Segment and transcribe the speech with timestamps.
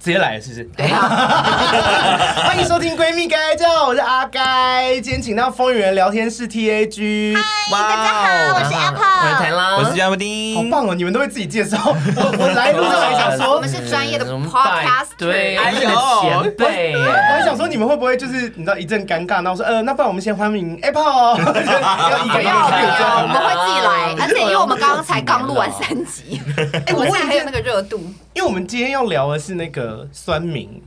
[0.00, 0.64] 直接来了是不是？
[0.76, 7.42] 对啊， 欢迎收听闺蜜该叫，我是阿该，今天请到风云人聊天室 T A G，嗨，
[7.82, 10.94] 大家好，我是 Apple，我是谭拉，我是嘉布丁，好棒哦！
[10.94, 26.40] 你们都会自己介绍，我我来路上还想说，我们是专业的 Podcast，对，哎呦，前辈，我还想说你们会不会就是你知道一阵尴尬，然后说呃，那不然我们先欢迎 Apple， 要一个一个我们会自己来，而且因为我们刚刚才刚录完三集，
[26.86, 27.98] 哎， 我们现在还有那个热度，
[28.34, 30.82] 因为我们今天要聊的是那个酸民，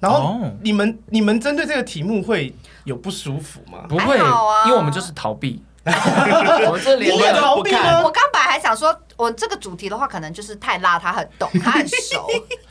[0.00, 3.84] 然后你们你们针对这个题目会有不舒服吗？
[3.88, 4.18] 不会，
[4.66, 5.62] 因为我们就是逃避。
[6.70, 8.02] 我这连也逃避吗？
[8.02, 12.26] 我刚本来还想说，我这个主题的话，可能就是太辣，他很懂，他很熟。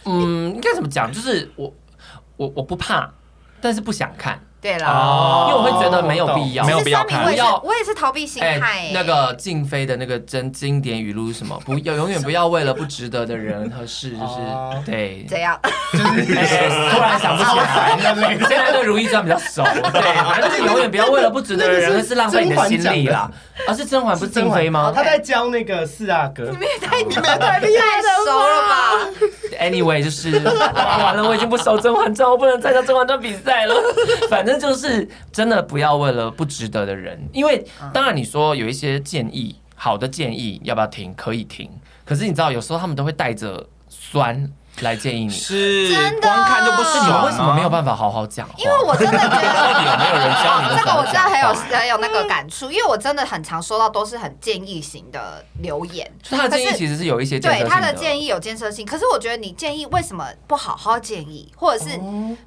[0.06, 1.12] 嗯，应该怎么讲？
[1.12, 1.74] 就是我
[2.38, 3.12] 我我不怕，
[3.60, 4.40] 但是不想看。
[4.62, 7.24] 对了，因为我会觉得没有必要，没有必要看。
[7.24, 8.92] 不要，我也是逃避心态。
[8.94, 11.60] 那个静妃的那个真经典语录是什么？
[11.66, 14.36] 不要永远不要为了不值得的人 和事，就是
[14.86, 15.26] 对。
[15.28, 15.60] 怎样，
[15.92, 16.26] 就是
[16.92, 17.98] 突然想不起来。
[18.48, 23.30] 现在对《如懿传》比较熟， 对，反正就是永远不要为了不值得的人，是浪费你的心力啦。
[23.68, 24.92] 而是甄嬛不是静妃吗？
[24.96, 26.46] 他在教那个四阿哥。
[26.46, 29.08] 你们也太你们也太厉害了，熟了吧
[29.60, 30.32] ？Anyway，就是
[30.74, 33.76] 完了，我已经不熟《甄嬛传》，我不能参加《甄嬛传》比赛了。
[34.30, 41.14] 反正就是真的不要为了不值得的人，因为当然你说有一些建议，好的建议要不要听？
[41.16, 41.70] 可以听。
[42.06, 44.52] 可是你知道，有时候他们都会带着酸。
[44.82, 47.00] 来建议你是真的，光看就不是。
[47.02, 48.48] 你们为什么没有办法好好讲？
[48.58, 50.78] 因为我真的觉得到底有没有人教你？
[50.78, 56.12] 这个我真的很有很有那个感触，因为我真的很常收到都是很建议型的留言。
[56.30, 61.98] 他的建议其实是有一些对他的建议有建设性，可是我觉得你建议为什么不好好建议，或者是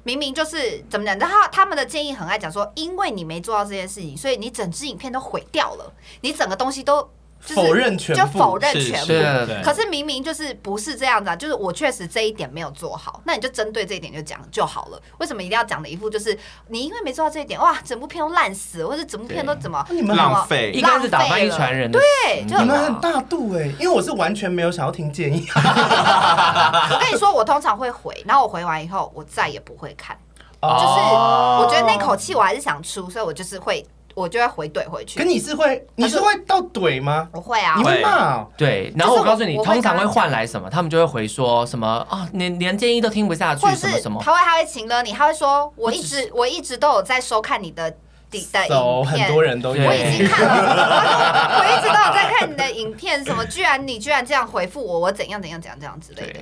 [0.03, 1.17] 明明就是怎么讲？
[1.19, 7.09] 然后他们的建议很爱讲说，因为你没做到这件事情，所以你整支影片都毁掉了，你整个东西都。
[7.53, 9.63] 否认全部，就否认全部。
[9.63, 15.01] 可是明明就是不是这样子啊，就是我确实这一点没有做好，那你就针对这一点就讲就好了。
[15.19, 16.37] 为什么一定要讲的一副就是
[16.69, 20.71] 你因为没做到这一点，哇，整部片都烂死，或者整部片都怎么你们浪费？
[20.71, 21.91] 应该是打翻一船人。
[21.91, 22.01] 对，
[22.47, 25.45] 就你们很大度哎，因为我是完全没有想要听建议。
[25.53, 30.17] 我跟你说，我通常会回，然后我回完以后，我再也不会看。
[30.61, 33.85] 就是我觉得那口气我还是想出，所以我就是会。
[34.15, 35.19] 我就会回怼回去。
[35.19, 37.27] 可你是会，你是会到怼吗？
[37.33, 38.43] 我会啊，你会骂。
[38.57, 40.69] 对，然后我告诉你，通常会换来什么？
[40.69, 44.21] 他们就会回说什么啊，连连建议都听不下去，什么什么。
[44.23, 47.91] 他会他会请了你，他会说，我一直我一直都有在收看你的
[48.31, 56.39] 底的影片，很多人都有，我已经看了，我一直都有在看你的影片，什么居然你居然这样回复我，我怎样怎样怎样这样之类的。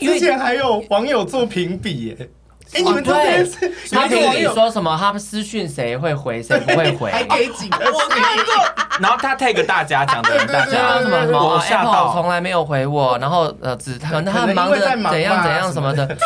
[0.00, 2.28] 之前还有网友做评比耶。
[2.74, 4.96] 哎，你们这边是他可以说什么？
[4.98, 7.10] 他们私讯谁会回，谁不会回？
[7.14, 7.78] 还给几个？
[9.00, 11.38] 然后他 take 大家讲的，大家什么什么？
[11.38, 13.16] 我吓到，从来没有回我。
[13.18, 16.16] 然后呃，只可能他很忙着怎样怎样什么的。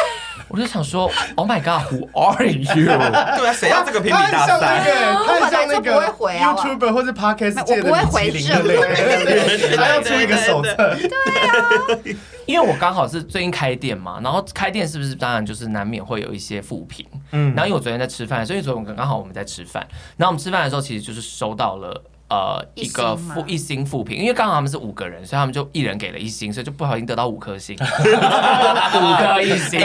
[0.50, 2.64] 我就想说，Oh my God，Who are you？
[2.84, 4.82] 对啊，谁要这个评比大赛？
[5.24, 10.74] 他很像那个 YouTuber 或者 Podcast 界的米其林之类的，他要出一个手册。
[10.74, 11.08] 对
[11.48, 12.16] 啊。
[12.46, 19.86] 因为我刚好是最近开店嘛，然后开店是不是当然就是难免会有一些负评，嗯，然后因为我昨天在吃饭，所以昨天刚好我们在吃饭，
[20.16, 22.02] 然后我们吃饭的时候其实就是收到了。
[22.30, 29.80] 呃，一个负一星负评，因为刚好他们是五个人，所以他们就一人给了一星，所以就不小心得到五颗星， 五颗一星。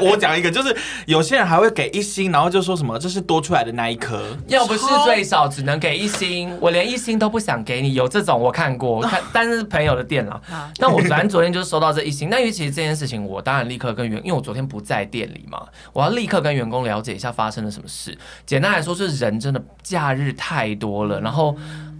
[0.00, 0.74] 我讲一个，就是
[1.04, 7.92] 有些人还会给一星，然后就说什么这是多出来的那一颗，要不是最少只能给一星，我连一星都不想给你。
[7.92, 10.40] 有这种我看过，我看 但是朋友的店了。
[10.78, 15.62] 那我反正昨天就收到这一星，那因为其实这件事情，我当然立刻跟员，因为我昨天不在店里嘛，
[15.92, 18.16] 我要立刻跟员工了解一下发生了什么事。
[18.46, 21.54] 简单来说，是人真的假日太多了，然后。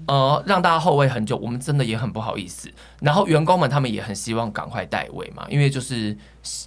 [0.07, 2.71] 呃，让大家候位很久，我们真的也很不好意思。
[3.01, 6.17] 然后员工们他们也很希望赶快带位嘛，因为就是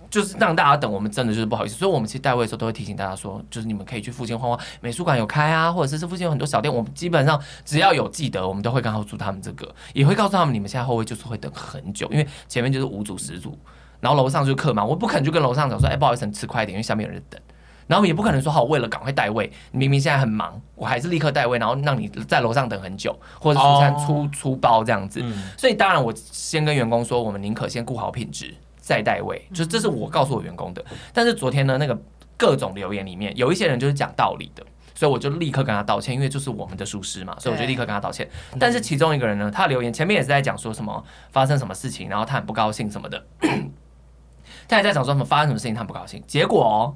[0.09, 1.75] 就是让大家等，我们真的就是不好意思。
[1.75, 13.57] 所以我们其实带位的时候都会提醒大家说，就是你们可以去附近晃晃，美术馆有开啊，或者是这附近有很多小店，我们基本上只要有记得，我们都会告诉他们这个，也会告诉他们你们现在候位就是会等很久，因为前面就是五组十组，
[13.99, 17.39] 然后楼上就客嘛，我不可能就跟楼上讲说，哎，不好意思，你吃快一点，因为下面有人等。
[17.87, 25.23] 然后也不可能说好，为了赶快带位，明明现在很忙，我还是立刻带位，然后让你在楼上等很久，或者出餐出出包这样子。
[25.57, 30.83] 所以当然，我先跟员工说，我们宁可先顾好品质，再带位，就这是我告诉我员工的。
[31.13, 31.97] 但是昨天呢，那个
[32.35, 34.61] 各种留言里面，有一些人就是讲道理的，
[34.93, 38.29] 所以我就立刻跟他道歉，因为就是我们的疏失嘛，所以我就立刻跟他道歉。
[38.59, 41.01] 但是其中一个人呢，他留言前面也是在讲说什么
[41.31, 43.25] 发生什么事情，然后他很不高兴什么的，
[44.67, 46.95] 他也在讲说什么发生什么事情他很不高兴，结果哦。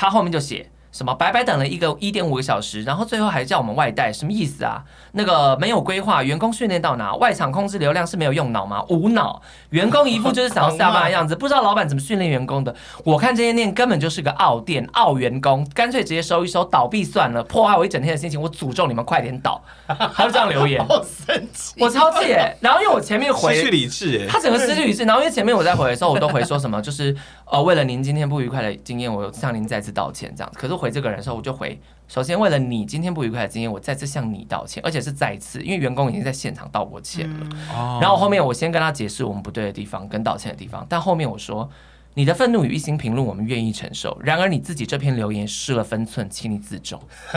[0.00, 4.82] 他后面就写，什么白白等了一个一点五个小时，然后最后还叫我们外带，什么意思啊？
[5.12, 7.14] 那个没有规划，员工训练到哪？
[7.16, 8.82] 外场控制流量是没有用脑吗？
[8.88, 12.74] 无脑，员工一副就是想要下班的样子，不知道老板怎么训练员工的。
[13.04, 18.40] 我看这些店根本就是个奥店，奥员工，干脆直接收一收，倒闭算了，破坏我一整天的心情。
[18.40, 19.62] 我诅咒你们快点倒。
[20.14, 22.56] 他就这样留言，好生气，我超气耶。
[22.60, 25.02] 然后因为我前面回失去理智，他整个失去理智。
[25.04, 27.14] 然后因为前面我在回的时候，我都回说什么，就是
[27.50, 30.58] 呃，为了您今天不愉快的经验，我向您再次道歉这样子。
[30.58, 37.48] 可是回这个人的时候，我就回，首先为了你今天不愉快的经验，我再次向你道歉，而且是再次，因为员工已经在现场道过歉了。
[37.74, 41.68] 嗯、然后后面我先跟他解释我们不对的地方跟道歉的地方，但后面我说。
[42.14, 44.18] 你的愤怒与一心评论，我们愿意承受。
[44.22, 47.00] 然而你自己这篇留言失了分寸，请你自重。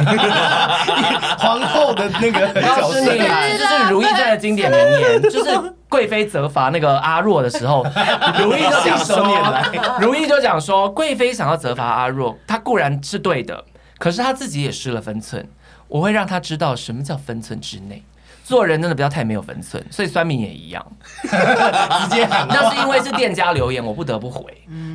[1.37, 7.85] 皇后的那个， 告诉你，这就是如懿传的经典名言，就是贵妃责罚那个阿若的时候，
[8.39, 9.53] 如懿就讲说，
[10.01, 13.63] 如懿就讲说，贵妃想要责罚阿若，她固然是对的，
[13.99, 15.47] 可是她自己也失了分寸。
[15.87, 18.01] 我会让她知道什么叫分寸之内。
[18.53, 20.85] 做人真的不要太没有分寸，所以酸民也一样，
[21.25, 22.47] 直接喊。
[22.47, 24.45] 那是因为是店家留言，我不得不回。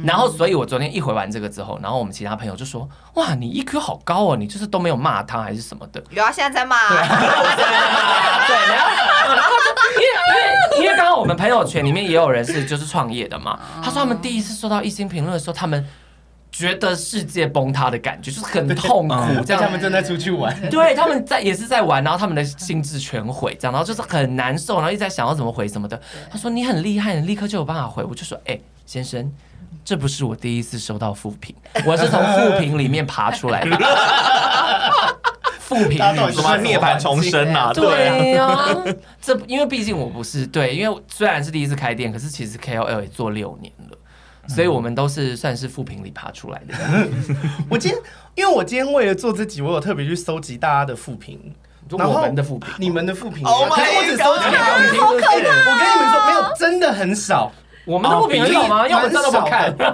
[0.05, 2.89] 然后，所以我昨天一回完这个之后，然后我们其他朋友就说
[3.19, 6.77] ：“哇，你 EQ 好高哦，你就是都没有骂他还是什么的。”有啊，现在在骂。
[6.89, 9.51] 对，然后，然后
[9.97, 15.85] 因为因为因为刚刚我们朋友圈里面也有人是就是创业的嘛，他说他们第一次收到一星评论的时候，他们。
[16.51, 19.45] 觉得世界崩塌的感觉，就是很痛苦。
[19.45, 26.01] 这样他们正在出去玩， 对，他们在也是在玩，然后他们的心智全毁，这样，然后就是很难受，然后一直在想要怎么回什么的。
[26.31, 28.03] 他说你很厉害，你立刻就有办法回。
[28.03, 29.31] 我就说，哎、欸，先生，
[29.85, 31.55] 这不是我第一次收到负评，
[31.85, 33.77] 我是从负评里面爬出来的。
[35.61, 35.99] 负评
[36.33, 37.71] 什么涅槃重生啊？
[37.75, 38.75] 对呀、啊，
[39.21, 43.99] 这因为毕竟我不是对，因为虽然是第一次开店，可是其实 KOL 也做六年了。
[44.49, 46.75] 所以我们都是算是负评里爬出来的。
[47.71, 48.03] 我今天，
[48.35, 51.39] 因为我今天为了做这集，我有特别去搜集大家的负评，
[51.91, 57.53] 然后我们的复评，你们的复评，我只搜集两个，我跟你们说，没有，真的很少。
[57.89, 58.87] 我们的负评很少吗？
[58.87, 59.75] 因为我真的不看。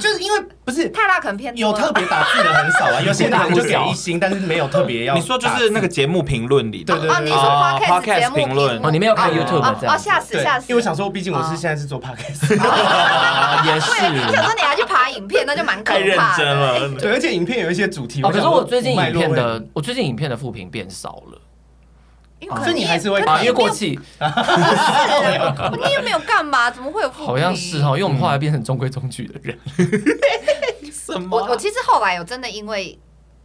[0.00, 5.14] 就是因为不是太大可能偏有特别打字的很少啊， 有些人就给一星，但是没有特别要。
[5.14, 9.94] 你说就是那个节目评论里，对对对，你说 podcast 评论哦，你没有看 YouTube 这样？
[9.94, 10.66] 哦，吓死吓死！
[10.68, 12.50] 因为我想说，毕竟我是现在是做 podcast，
[13.66, 13.90] 也是。
[13.90, 16.00] 我想说你还去爬影片，那就蛮可怕的。
[16.00, 18.22] 太认真了，对，而且影片有一些主题。
[18.22, 21.38] 可是我最近影片的，我最近影片的复评变少了。
[22.62, 23.98] 所以你还是会啊，因为过气。
[24.20, 26.70] 你又没有干嘛？
[26.70, 27.10] 怎么会有？
[27.10, 29.58] 好像是哈，因为我们后来变成中规中矩的人。
[30.92, 31.36] 什么？
[31.36, 32.98] 我我其实后来有真的因为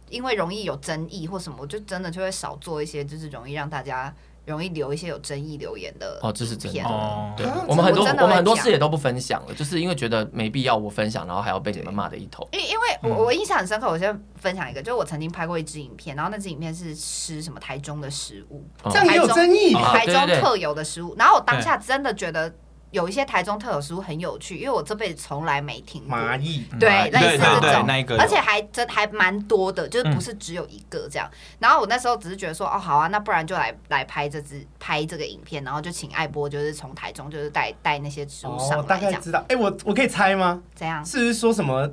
[0.08, 4.14] 因为容易有争议或什么，我就真的就会少做一些，就是容易让大家。
[4.46, 6.82] 容易留一些有争议留言的哦，这是真的。
[6.82, 12.48] 哦，对，我们很多我们很多事也都不分享了，就是因为觉得没必要我分享，然后还要被你们骂的一头。
[12.52, 22.52] 因因为我我印象很深刻，我先分享一个，就是我曾经拍过一支影片，然后那支影片是吃什么台中的食物，这样也有争议，台中特有的食物，然后我当下真的觉得。
[22.90, 31.30] 有一些台中特有食物很有趣，因为我这辈子从来没听过蚂蚁，对，类似这种，那个，而且还真还蛮多的，就是不是只有一个这样。
[31.58, 39.44] 然后我那时候只是觉得说，哦，好啊，那不然就来来拍这支拍这个影片，然后就请艾波就是从台中就是带带那些食物上来，大概知道。
[39.48, 40.60] 哎，我我可以猜吗？
[40.74, 41.04] 怎样？
[41.04, 41.88] 是不是说什么？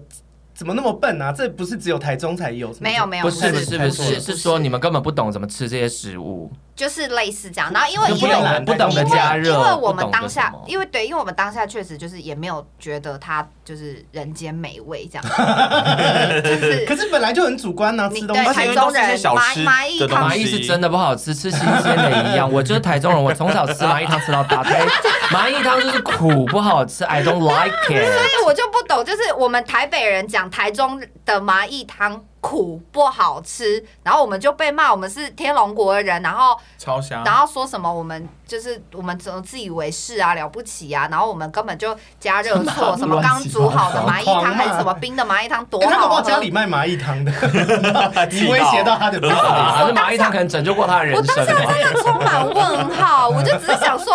[0.56, 1.32] 怎么那么笨啊？
[1.32, 2.76] 这不是只有台中才有？
[2.80, 6.52] 没有没有，不是不是不是，是说你们根本不懂怎么吃这些食物。
[6.78, 15.26] 就是类似这样，然后因为因为不懂得加热，因为我们当下，因为对，因为我们当下确实就是也没有觉得它就是人间美味这样。
[16.44, 18.08] 就是，可是本来就很主观呢。
[18.08, 18.22] 对，
[18.54, 22.48] 台中人麻麻蚁汤，麻蚁是真的不好吃，吃新鲜的一样。
[22.54, 24.64] 我就是台中人，我从小吃麻蚁汤吃到大。
[24.64, 24.86] 台
[25.34, 27.90] 蚂蚁汤就是苦不好吃，I don't like it。
[27.90, 32.24] 所以我就不懂，就是我们台北人讲台中的麻蚁汤。
[32.48, 47.32] 苦不好吃，然后我们就被骂，我们是天龙国的人，然后超香，然后说什么我们就是我们怎么自以为是啊，了不起啊，然后我们根本就加热错， 什么刚煮好的蚂蚁汤还是什么冰的蚂蚁汤多好，他搞家里卖蚂蚁汤的，
[48.32, 51.22] 你威胁到他的， 可是蚂蚁汤可能拯救过他的人生。
[51.22, 54.14] 我当下真的充满问号，我就只是想说，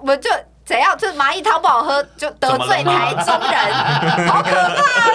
[0.00, 0.30] 我就。
[0.70, 3.74] 谁要这蚂蚁汤不好喝就得罪台中人，
[4.30, 5.10] 好可怕！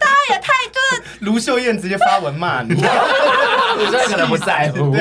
[0.00, 2.74] 大家也太就是卢秀燕直接发文骂你，
[3.78, 4.92] 卢秀燕可能不在乎。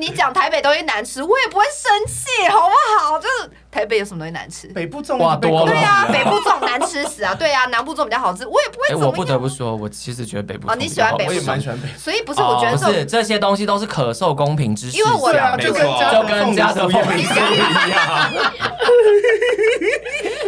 [0.00, 3.18] 就是你讲台北东西难吃，我也不会生气，好不好？
[3.18, 3.50] 就是。
[3.70, 4.66] 台北有什么东西难吃？
[4.68, 7.32] 北部粽哇多了，对啊，北部粽难吃死啊！
[7.32, 9.08] 对啊，南部粽比较好吃，我也不会怎么样。
[9.08, 11.96] 我不得不说，我其实觉得北部哦，你喜欢北部，我也蛮喜欢北部。
[11.96, 17.58] 所以不是，我觉得不是这些东西都是可受公平之事，因为我就跟就跟家的凤梨酥一
[17.90, 18.32] 样。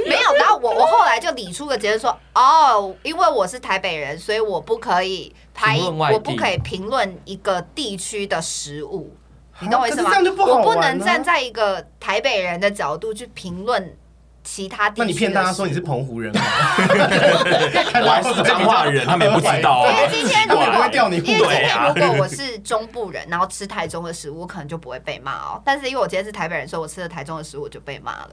[0.09, 5.79] 没有，然后我我后来就理出个结论说，哦，因为我是台北人，所以我不可以拍，
[6.13, 9.15] 我不可以评论一个地区的食物。
[9.63, 10.11] 你懂我意思吗？
[10.37, 13.97] 不我不能站在一个台北人的角度去评论
[14.43, 15.01] 其他地区。
[15.01, 16.41] 那你骗大家说你是澎湖人吗？
[18.03, 19.89] 我还是彰化人，他们也不知道。
[19.89, 25.63] 因为今天如果会掉你，因为今天如果我是中部人，然后吃台中的食物，我可能就不会被骂哦。
[25.65, 28.31] 但是因为我今天是台北人，所以我吃了台中的食物，我就被骂了。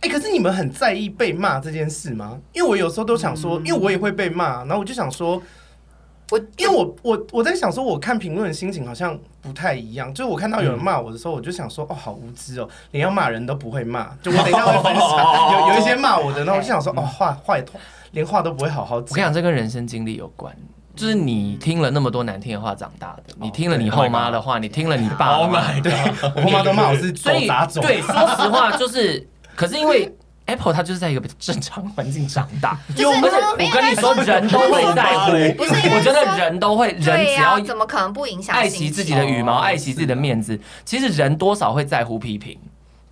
[0.00, 2.38] 哎、欸，可是你们很在意被骂这件事吗？
[2.52, 5.42] 因为我有时候都想说，因为我也会被骂，然后我就想说。
[6.30, 10.12] 我因为我我我在想说，我看评论的心情好像不太一样。
[10.14, 14.04] 就是我看到有人骂我的时候，我就想说，哦，好无知哦，连要骂人都不会骂。
[14.22, 15.08] 就我等一下会分享，
[15.68, 17.64] 有有一些骂我的，然后我就想说，哦，话话也
[18.12, 19.10] 连话都不会好好讲。
[19.10, 20.54] 我跟你讲，这跟人生经历有关。
[20.94, 25.38] 就是你听了那么多难听的话长大的，你听了你后妈的话，你听了你爸
[25.82, 25.92] 对，
[26.36, 27.82] 我后妈都骂我是走杂种。
[27.82, 30.14] 对，说实话就是，可是因为。
[30.50, 33.34] Apple 它就是在一个正常环境长大，有没有？
[33.34, 35.30] 我跟你说，人都会在乎。
[35.56, 38.54] 不是，我觉得人都会，人只要怎么可能不影响？
[38.54, 42.58] 爱惜自己的羽毛，爱惜自己的面子，其实人多少会在乎批评。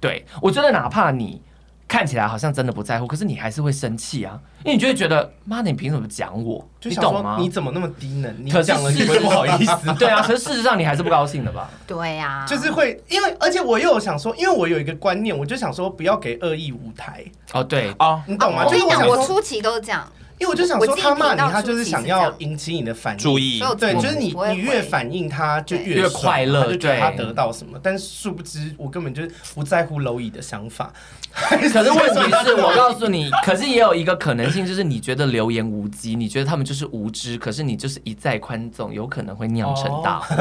[0.01, 1.41] 对，我觉得哪怕你。
[1.89, 6.69] 看起来好像真的不在乎，可是你还是会生气啊，因为你就会觉得妈的，你凭什么讲我？
[6.83, 7.39] 你懂吗？
[7.41, 8.45] 你怎么那么低能？
[8.45, 9.75] 你讲了你会不好意思？
[9.99, 11.71] 对啊，可是事实上你还是不高兴的吧？
[11.87, 17.25] 对呀，就是会，因为而且我又有想说，因为我有一个观念，我就想说不要给恶意舞台。
[17.53, 18.65] 哦，对哦，你懂吗？
[18.67, 20.07] 我跟你讲，我初期都是这样。
[20.39, 27.77] 因为我就想说，他骂你，他就是想要引起你的反应，注意，对，就是你你越反应，他就越越快乐，就觉得他得到什么。
[27.83, 30.93] 但殊不知，我根本就不在乎蝼蚁的想法。
[31.51, 40.37] 可是问题是我告诉你，可是也有一个可能性，就是你觉得流言无稽，你觉得他们就是无知，可是你就是一再宽纵，有可能会酿成大祸。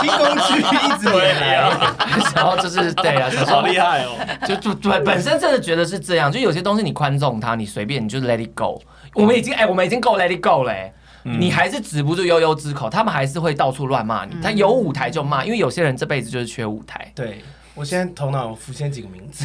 [0.00, 1.96] 新工具一直连啊，
[2.34, 4.16] 然后就是对啊，好厉害哦！
[4.48, 8.56] 就就对，本身真的觉得是这样，就有些东西你宽纵它，你随便你就 let it。
[8.56, 8.80] go，
[9.12, 10.94] 我们已经哎、欸，我们已经够 let it go 嘞、欸，
[11.24, 14.34] 嗯、你还是止不住悠悠之口，他们还是会到处乱骂你。
[14.42, 17.12] 他有舞台就骂，因为有些人这辈子就是缺舞台。
[17.14, 17.44] 对，
[17.76, 19.44] 我现在头脑浮现几个名字，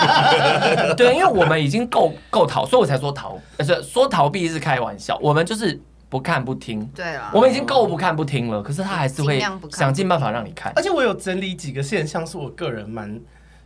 [0.96, 6.84] 对，因为我们已经够够逃，所以我才说逃，不是说逃避是开玩笑，我们就是不看不听。
[6.94, 9.38] 对啊，我们已经够不看不听了，可是他还是会
[9.70, 10.72] 想尽办法让你看。
[10.74, 13.20] 而且我有整理几个现象，是我个人蛮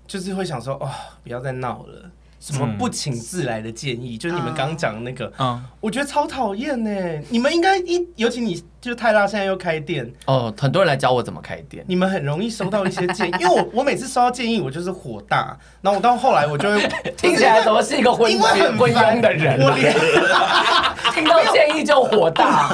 [0.09, 0.91] 就是会想说，哦，
[1.23, 2.11] 不要再闹了。
[2.53, 6.91] 什么不请自来的建议，就是你们刚刚讲的那个，嗯，我觉得超讨厌呢。
[7.31, 11.83] 你们应该一，尤其你就泰拉现在又开店哦，很多人来教我怎么开店。
[11.89, 16.87] 你们很容易收到一些建议， 因为我我每次收到建议，我就是火大，然后我到后来我就会
[17.17, 19.59] 听起来怎么是一个昏昏庸的人？
[19.63, 19.95] 我连
[21.15, 22.69] 听到建议就火大。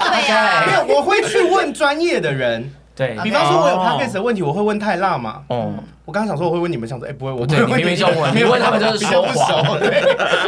[0.00, 2.68] 对呀，没有，我会去问专业的人。
[2.94, 5.42] 对，比方说我有 podcast 的问题，我会问泰辣嘛。
[5.48, 5.74] 哦。
[6.04, 9.78] 我刚刚想说我会问你们，想说哎，不会，我对你明明就问， 你问他们就是说谎。
[9.78, 10.02] 对，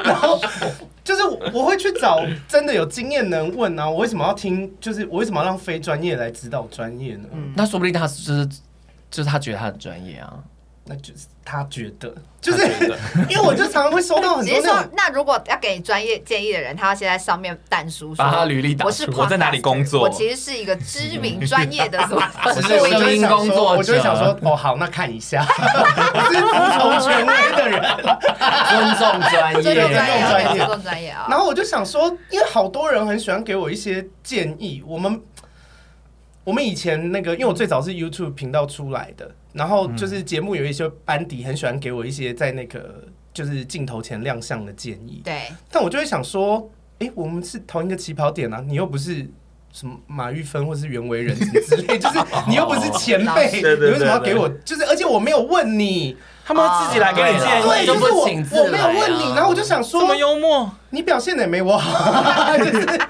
[0.05, 0.39] 然后
[1.05, 1.23] 就是
[1.53, 4.71] 我会去找真的有经验能问啊，我为什么要听？
[4.81, 7.29] 就是我为什么要让非专业来指导专业呢？
[7.33, 8.47] 嗯，那说不定他就是
[9.11, 10.35] 就是他觉得他很专业啊。
[10.87, 12.63] 那就是他觉得，就是
[13.31, 14.63] 因为我就常常会收到很多。
[14.63, 18.87] 说，那如果要给专业建议的人，他要先在上面淡书，把他履历打出。
[18.89, 20.03] 我是我在哪里工作？
[20.03, 22.23] 我其实是一个知名专业的什么？
[22.45, 23.79] 我是声音工作者。
[23.79, 25.43] 我就会想说，哦，好，那看一下。
[25.49, 27.81] 我是服从权威的人，
[28.69, 31.27] 尊重专业，尊重专业，尊重专业啊。
[31.31, 34.83] 然后我就想说，因为好多人很喜欢给我一些建议。
[34.87, 35.19] 我们
[36.45, 39.31] 我们以前那个，因为我最早是 YouTube 频道出来的。
[39.55, 45.43] 然后就是节目有一些班底很喜欢给我一些在那个就是镜头前亮相的建议，对。
[45.71, 46.69] 但我就会想说，
[46.99, 49.27] 哎，我们是同一个起跑点啊，你又不是
[49.73, 52.19] 什么马玉芬或是袁惟仁之类， 就是
[52.49, 54.49] 你又不是前辈，你为什么要给我？
[54.65, 58.25] 就是而且我没有问你，他们会自己来给你建议，对，就是我
[58.63, 63.01] 我没有问你，然后我就想说，这么幽默，你表现的也没我好， 就是。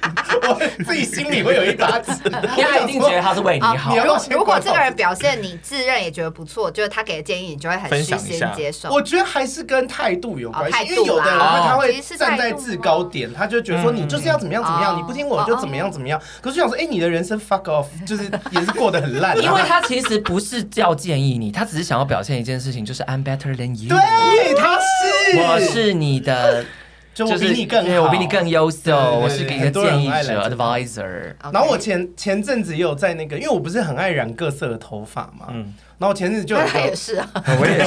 [0.49, 2.13] 我 自己心里会有一把尺，
[2.57, 3.97] 因为他一定觉得他是为你好。
[3.97, 8.91] 如果如果这个人表现你自认也觉得不错，就是他给的建议，你就会很虚心接受。
[8.91, 16.21] 我觉得还是跟态度有关系，因为有的人他会站在制高点，他就觉得说你就是要怎么样怎么样，你不听我就怎么样怎么样。
[16.41, 19.37] 可是想说，哎，你的人生 fuck off，就是也是过得很烂。
[19.41, 23.89] 因为他其实不是叫建议你，他只是想要表现一件事情，就是 I'm better than you。
[23.89, 26.65] 对，他是，我是你的。
[27.15, 31.33] 就我比你更好，我比你更优秀，我是给你的建议者，advisor。
[31.53, 37.31] 然后我前前阵子也有在那个，因为我不是很爱染各色的头发嘛，嗯，然后前阵子就他 也是啊，
[37.61, 37.87] 我也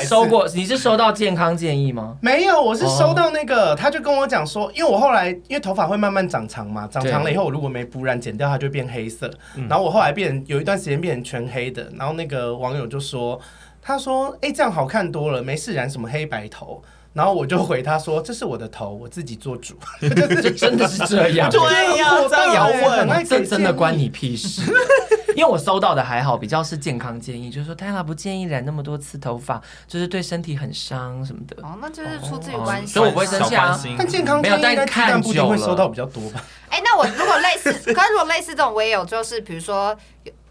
[0.00, 2.14] 是，收过，你是收到健康建议吗？
[2.20, 9.30] 没有，我是收到那个，他就跟我讲说，因为我后来因为头发会慢慢长长嘛，长长了以后，我如果没补染剪掉，它就变黑色。
[9.66, 13.40] 然后我后来变有一段时间变成全黑的，然后那个网友就说，
[13.80, 16.82] 他说，哎，这样好看多了，没事染什么黑白头。
[17.12, 19.74] 然后我就回他说：“这是我的头，我自己做主。
[20.42, 21.50] ”就真的是这样。
[21.50, 24.62] 对呀，这样也要问，这真的关你屁事。
[25.36, 31.56] 因为我收到的还好，比较是健康建议，就是说 Tyla 不建议染那么多次头发，就是对身体很伤什么的。
[31.62, 33.78] 哦，那就是出自于关心，所以我不会生气啊。
[33.96, 36.44] 但健康建议应该鸡蛋布丁会收到比较多吧？
[36.68, 39.96] 哎，那我如果类似， 可是如果类似这种，我也有，就是比如说，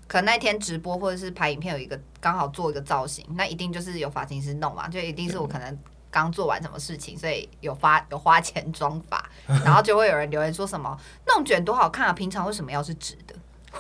[0.08, 5.78] 可能那天直播或者是拍影片，有一个刚好做一个造型，那一定就是有发型师弄嘛，就一定是我可能
[6.12, 9.28] 刚做完什么事情，所以有发有花钱妆法，
[9.66, 10.96] 然后就会有人留言说什么
[11.28, 13.34] 弄卷多好看啊，平常为什么要是直的？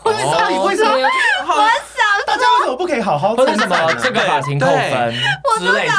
[0.03, 0.91] 我想你为什么？
[0.91, 3.35] 我想大家为什么不可以好好？
[3.35, 5.13] 或者什么这个发型扣分
[5.59, 5.93] 之类的？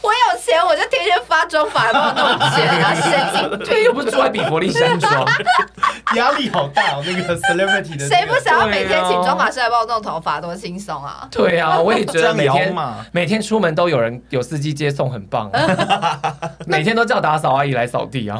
[0.00, 2.94] 我有钱，我就天天发妆发，帮我弄钱啊！
[2.94, 5.26] 神经病，又不是住在比佛利山庄，
[6.16, 7.02] 压力好大哦。
[7.06, 11.28] 那个 celebrity 的，谁不想要每天请妆发师来帮我弄头发，多轻松啊！
[11.30, 12.74] 对啊， 我也觉得每天
[13.12, 15.50] 每天出门都有人有司机接送，很棒。
[16.66, 18.38] 每天都叫打扫阿姨来扫地啊，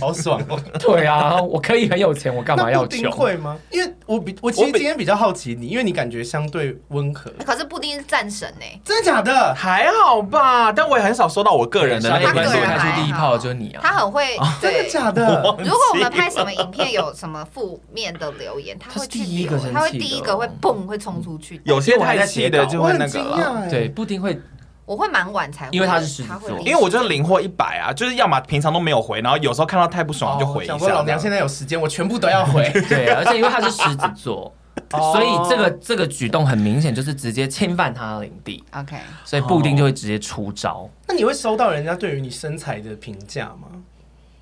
[0.00, 0.58] 好爽哦！
[0.78, 3.10] 对啊，我可以很有钱，我干嘛要穷？
[3.10, 3.56] 会吗？
[3.70, 7.30] 因为我比我其实今天比较好奇你，因为你感觉相对温和。
[7.44, 8.80] 可是布丁是战神呢？
[8.84, 9.54] 真的假的？
[9.54, 10.72] 还好吧。
[10.72, 13.80] 但我也很少收到我个人的那个关系，开出第一炮就是你啊！
[13.82, 15.42] 他很会，真的假的？
[15.58, 21.60] 如果我们拍什么影片有什么负面的留言， 他会第一个，他会第一个会蹦会冲出去。
[21.64, 23.68] 有些太气的就会那个了。
[23.70, 24.38] 对，布丁会，
[24.84, 30.76] 我会蛮晚才，因为他是狮子座，因为我觉得零或一百啊，就是要么平常都没有回，然后有时候看到太不爽就回一下。
[30.88, 32.70] 老娘现在有时间，我全部都要回。
[32.88, 34.52] 对，而且因为他是狮子座。
[34.90, 38.62] 所以这个这个举动很明显就是直接侵犯他的领地。
[38.72, 40.88] OK，所以布丁就会直接出招。
[41.08, 43.68] 那你会收到人家对于你身材的评价吗？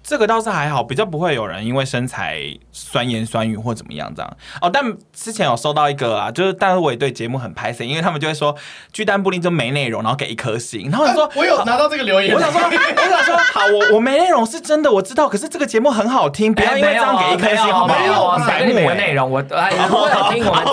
[0.06, 4.68] 这个倒是还好，比较不会有人因为身材酸言酸语或怎么样这样哦。
[4.70, 4.84] 但
[5.14, 8.54] 之前有收到一个啊，就是但是我也对节目很拍谢，因为他们就会说
[8.92, 10.90] 巨蛋布丁就没内容，然后给一颗星。
[10.90, 15.26] 然后我说、啊、我有拿到这个留言，我想说我想说好，我我没内容是真的，我知道。
[15.26, 17.98] 可是这个节目很好听，不要因为这样给一颗星，好不好？
[17.98, 19.30] 没有啊，没有内容。
[19.30, 20.64] 我哎，如果有听我们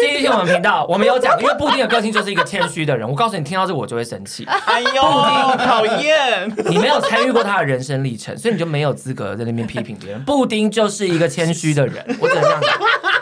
[0.00, 3.06] 继续听我们频道，我们有讲，因为布丁的个性就是一个谦虚的人。
[3.06, 4.46] 我告诉你，听到这个我就会生气。
[4.46, 6.50] 哎呦，布丁讨厌！
[6.70, 10.24] 你没有参与过他的人生历程，所以你就没有资格在那边批评别人。
[10.24, 12.70] 布丁就是一个谦虚的人，我只能这样讲，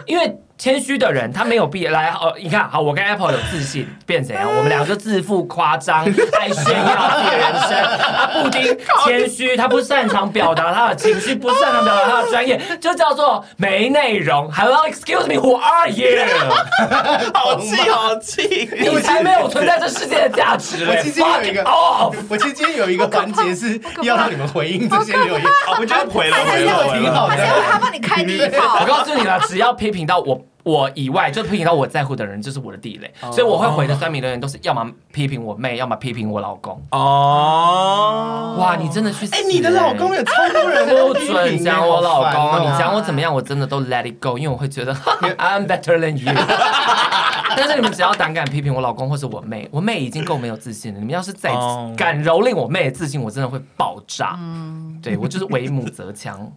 [0.07, 0.39] 因为。
[0.59, 2.35] 谦虚的人，他没有必要来哦。
[2.37, 4.45] 你看，好，我跟 Apple 有自信，变怎样？
[4.51, 6.05] 我们两个就自负、夸张、
[6.37, 7.99] 爱炫耀自己的人生。
[8.13, 14.51] 他布丁谦虚，他不擅长表达他的情绪，不擅长表达他的专业，就叫做没内容。
[14.53, 16.27] Hello，excuse me，who are you？
[17.33, 18.69] 好气，好气！
[18.77, 20.85] 你才没有存在这世界的价值。
[20.89, 25.47] 我今天有一个哦，我今天有一个环节是 要让你们回应这些留言。
[25.79, 27.37] 我觉得回了，回了，挺好的。
[27.71, 28.81] 他帮你开第一炮。
[28.81, 30.48] 我告诉你了，只要批评到我。
[30.69, 33.33] 我以外，就批评到我在乎的人，就是我的地雷，oh.
[33.33, 36.79] 所以我会回的酸民留言都是要么批评我妹，要么批评我老公。
[36.91, 38.61] 哦，oh.
[38.63, 39.39] 哇，你真的去死、欸！
[39.39, 44.95] 哎、欸，你的老公有超多人不准讲我老公，哦、你讲我怎么样，我真的都 let it go，因为我会觉得
[45.39, 46.33] I'm better than you。
[47.57, 50.99] 但是你们只要胆敢批评我老公或是我妹，我妹已经够没有自信了。
[50.99, 51.51] 你们要是再
[51.97, 54.37] 敢蹂躏我妹的自信，我真的会爆炸。
[54.39, 56.53] 嗯，对我就是为母则强。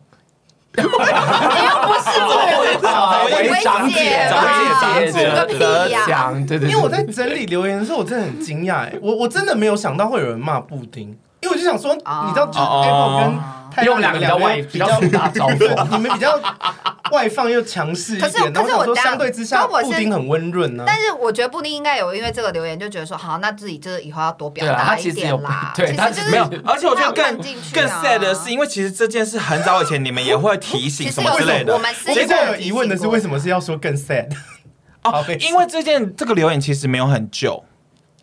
[0.73, 2.33] 你 又不是我，
[3.31, 4.35] 为长姐，长
[5.11, 6.69] 姐长姐得奖，对对。
[6.69, 12.01] 因为我在整理留言的时候，我真的很惊讶，哎，我我真的没有想到会有人骂布丁，因为我就想说，你
[12.33, 13.41] 知道，就是 Apple
[13.75, 15.55] 跟用两个比较外比较打招呼，
[15.91, 16.39] 你们比较。
[17.11, 20.85] 外放又强势一点，可是可是我相对之下，布丁很温润呢。
[20.87, 25.73] 但是我觉得布丁应该有因为这个留言就觉得说，好，那自己就是以后要多表达一点啦。
[25.75, 27.35] 对，他 就是没有，而且我觉得更
[27.73, 31.73] 更 sad 的是，因为其实这件事很早以前你们也会提醒什么之类的。
[31.73, 34.31] 我们现在有疑问的是，为什么是要说更 sad？
[35.03, 37.61] 哦， 因为这件这个留言其实没有很旧。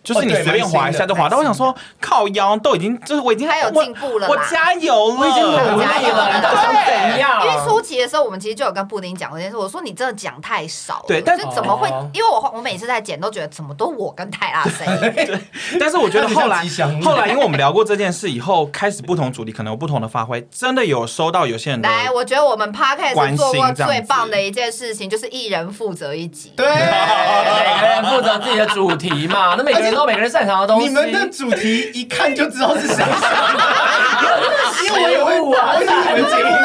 [0.09, 7.47] 就是你随便滑一下就滑到，我想说靠腰都已经，就是我已经还有进步了，我加油了，我已经努力了，你到底想怎样？
[7.47, 11.89] 因为初期的时候，我们其实就有跟布丁讲这件事，我说你真的讲太少，对，但是怎么会？
[12.15, 15.39] 因为我我每次在剪都觉得怎么都我跟泰拉声音，对。
[15.79, 16.65] 但是我觉得后来
[17.03, 22.11] 后来，因为我们聊过这件事以后，开始不同主题可能有不同的发挥，真的有收到有些人来。
[22.11, 30.87] 我觉得我们 Podcast 做过最棒的一件事情，就是一人负责一集，对， 每个人负责自己的主题嘛，那每个人都每个人擅长的东西。
[30.87, 33.03] 你们的主题一看就知道是谁，
[34.87, 36.49] 因为我也会，我是你们节目的。
[36.55, 36.58] 哎，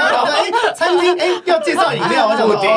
[0.84, 2.70] 餐厅哎 要介绍饮料，我想听。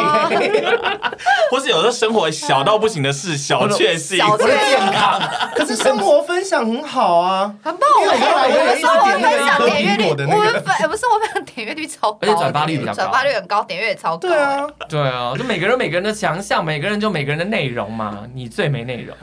[1.50, 5.20] 或是有时候生活小到不行的事，小确幸，小确健康。
[5.54, 7.88] 可是生活分享很好啊，很棒。
[7.98, 12.94] 我们生活分享点阅率，我们粉不是我分享点点阅率超高，而且转发率比较高。
[12.94, 14.28] 转发率很高，点阅也超高。
[14.28, 19.16] 对啊，对啊，就每个人有每个人的强项，每个人就每个人的内容嘛，你最没内容，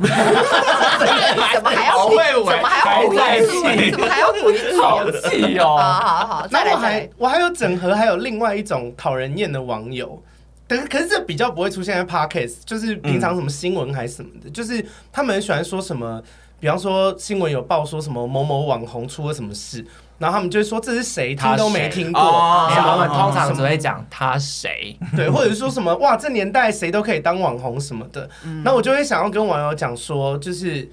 [1.53, 3.91] 怎么还要好会玩怎么还要补一句？
[3.91, 4.81] 怎么还要补一句？
[4.81, 5.77] 好气哦！
[5.77, 7.09] 好好好，再来再然后我还来。
[7.17, 10.21] 我还有整合，还有另外一种讨人厌的网友，
[10.67, 16.21] 可是可是这比较不会出现在 podcast，就是平常什么新闻还是什么的，就是他们很喜欢说什么，
[16.59, 19.85] 比方说新闻有报说什么某某网红出了什么事，
[20.17, 28.29] 然后他们就会说这是谁，听都没听过，哦然后我们通常只会讲他谁，对，或者是说什么哇，这年代谁都可以当网红什么的，
[28.63, 30.89] 那我就会想要跟网友讲说，就是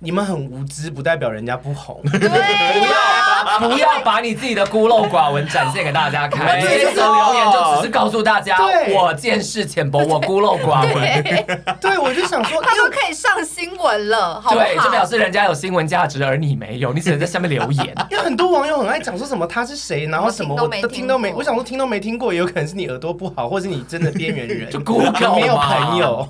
[0.00, 2.00] 你们很无知，不代表人家不红。
[2.04, 6.60] 对呀，不要把你自己的孤陋寡闻展现给大家看。
[6.60, 8.56] 这则留言就只是告诉大家，
[8.90, 11.22] 我见识浅薄，我孤陋寡闻。
[11.24, 11.44] 对，
[11.80, 15.04] 对，我就想说，他都可以上新闻了，好不对，就表？
[15.04, 17.86] 示人家有新闻价值，而你没有，你只能在下面留言。
[18.10, 26.28] 因为很多网友很爱讲说什么他是谁，然后什么我都听都没，我想说听都没听过，也有可能是你耳朵不好，或是你真的边缘人， 就 Google 没有朋友。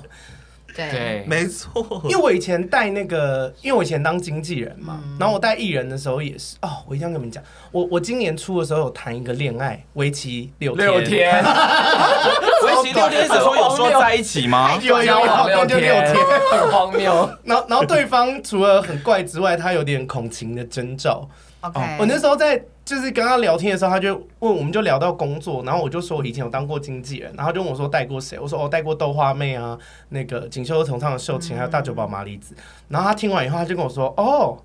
[0.75, 11.43] 对，对，没错，因为我以前带那个，因为我以前当经纪人嘛，嗯然后我带艺人的时候也是哦，我一定要跟你们讲，我我今年初的时候有谈一个恋爱，为期六天，六天，
[12.63, 14.77] 为期六天的时候有说在一起吗？
[14.81, 17.29] 有 有有，交往六就六天天。，很荒谬。
[17.43, 21.27] 然后然后对方除了很怪之外，他有点恐情的征兆。
[21.61, 29.77] OK，我那时候在就是跟他聊天的时候，他就问，我们就聊到工作，然后我就说我以前有当过经纪人，然后他就问我说带过谁，我说哦带过豆花妹啊，
[30.09, 32.55] 那个锦绣同唱的秀琴，还有大久保麻里子。
[32.87, 34.57] 然后他听完以后，他就跟我说哦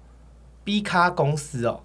[0.64, 1.80] ，B 咖公司哦，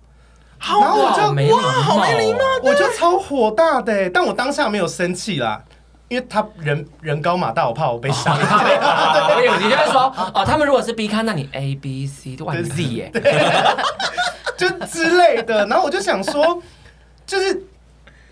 [0.62, 2.40] 然后我就没礼貌，好没礼貌。
[2.64, 5.62] 我就超火大的欸，但我当下没有生气啦，
[6.08, 8.34] 因为他人人高马大，我怕我被伤。
[8.40, 13.12] 我以为你就会说，哦，他们如果是 B 咖，那你 A B C 都按 Z 耶。
[14.60, 15.66] 就之类的。
[15.68, 16.62] 然后我就想说，
[17.26, 17.64] 就是，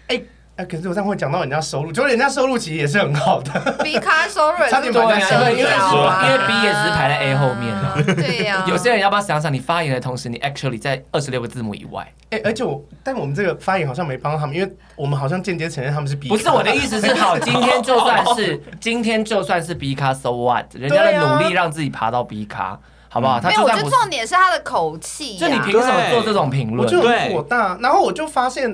[0.08, 0.22] 哎、
[0.58, 3.52] 哎，可是我这样会讲到人家收入，就是人家收入其实也是很好的。
[3.84, 7.96] B 咖收入差点是把人家收入因为 B 也只是排在 A 后面啊。
[8.06, 12.06] 对呀， 有些人要不要想想，你发言的同时，你 actually 在二十六个字母以外。
[12.32, 16.28] 哎、而且我，但我们这个发言好像没帮他们，因为我们好像间接承认他们是 B。
[16.28, 20.66] 不是我的意思是，好，今天就算是 今天就算是 B 咖，so what？
[20.74, 22.78] 人家的努力让自己爬到 B 咖，
[23.10, 23.40] 好不好？
[23.40, 25.48] 他没有，我觉得重点是他的口气呀。
[25.48, 26.80] 就你凭什么做这种评论？
[26.80, 27.78] 我就很火大。
[27.82, 28.70] 然后我就发现，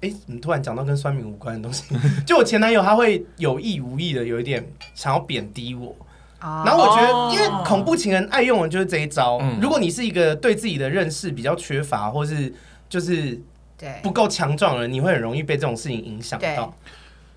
[0.00, 1.84] 哎、怎么突然讲到跟酸民无关的东西？
[2.26, 5.94] 就我前男友他会有意无意的有一点想要贬低我。
[6.38, 9.38] 啊然后我觉得哦，因为恐怖情人爱用的就是这一招。
[9.40, 12.52] 嗯如果你是一个对自己的认识比较缺乏，或是
[12.88, 13.40] 就是
[13.78, 16.72] 对不够强壮的人，你会很容易被这种事情影响到。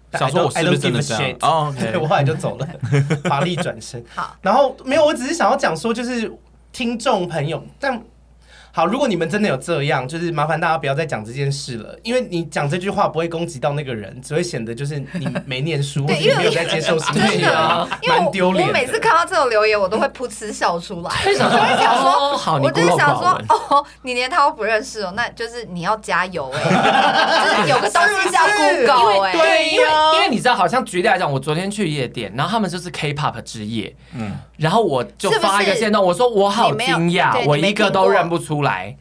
[0.10, 2.67] 但想说我 I 是不是真的这哦对， 我后来就走了，
[3.30, 4.04] 华丽转身。
[4.13, 6.32] 好，然后没有，我只是想要讲说，就是
[6.72, 8.02] 听众朋友，但
[8.77, 18.63] 好，如果你们真的有这样，就是麻烦大家不要再讲这件事了，因为你讲这句话不会攻击到那个人，只会显得就是你没念书，或者你没有在接受新对知啊因为蛮丢脸。
[18.63, 21.09] 我我每次看到这种留言，我都会噗嗤笑出来。
[21.25, 26.61] 就想说，我就会想说哦好，你我就是想说。，哦， 你连他都不认识哦，那就是你要加油哎，
[27.57, 38.96] 就是有个东西叫是 Google 哎，对，因为呀因为你知道，好像举例来讲，我昨天去夜店，然后他们就是 K-pop 之夜，嗯，然后我就是发一个不是限动，我说我好惊讶，我一个都认不出来。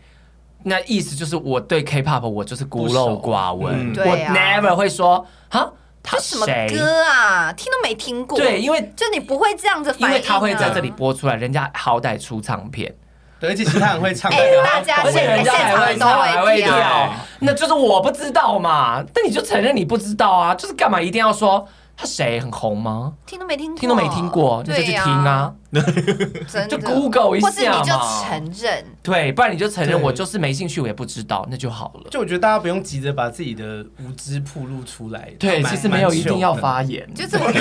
[0.64, 6.46] 那意思就是我对 K-pop 我就是孤陋寡闻，嗯我 never 会说哈他这什么？
[6.46, 8.36] 歌啊，听都没听过。
[8.36, 12.92] 对，因为就你不会这样子反应啊，因为他会在这里播出来，人家好歹出唱片，
[13.38, 19.04] 对，而且其他人会唱， 哎大家 而且人家还会唱还会跳，那就是我不知道嘛。
[19.14, 21.64] 那你就承认你不知道啊，就是干嘛一定要说
[21.96, 23.14] 他谁很红吗？
[23.24, 25.54] 听都没听过，听都没听过，你就去听啊。
[25.76, 32.08] 真的就 Google 一下嘛或是你就承认，对，不然你就承认我就是没兴趣，我也不知道，那就好了。
[32.10, 35.30] 就我觉得大家不用急着把自己的无知暴露出来。
[35.38, 36.54] 对，其实没有一定要。
[36.56, 37.06] 发言。
[37.14, 37.60] 就是我对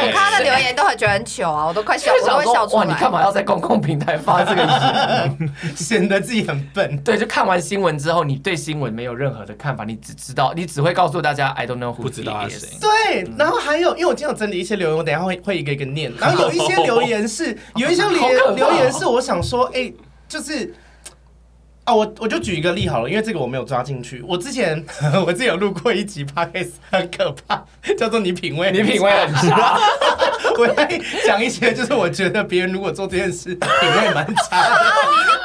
[0.00, 5.52] 我看他的留言都很觉得很糗啊，我都快笑，我都会笑出哇，你干嘛要在公共平台发这个言？
[5.76, 6.96] 显得自己很笨。
[7.02, 12.78] 对，就看完新闻之后，你对新闻没有任何的看法，你只知道，你只会告诉大家 I don't know who 不知道他是 is 谁。
[12.80, 16.12] 对，然后还有，因为我今天有整理一些留言，我等一下会会一个一个念。
[16.18, 19.92] 然后有一些留言是， 有一些留好可怕哦留言是，我想说，哎、
[20.28, 20.74] 就是。
[21.84, 24.22] 啊，我我就举一个例好了，因为这个我没有抓进去。
[24.26, 24.84] 我之前
[25.26, 27.62] 我之前有录过一集 podcast，很可怕，
[27.98, 29.78] 叫做你品味，你品味很差。
[30.58, 34.76] 我在讲一些，就是我觉得别人如果做这件事，品味蛮差的。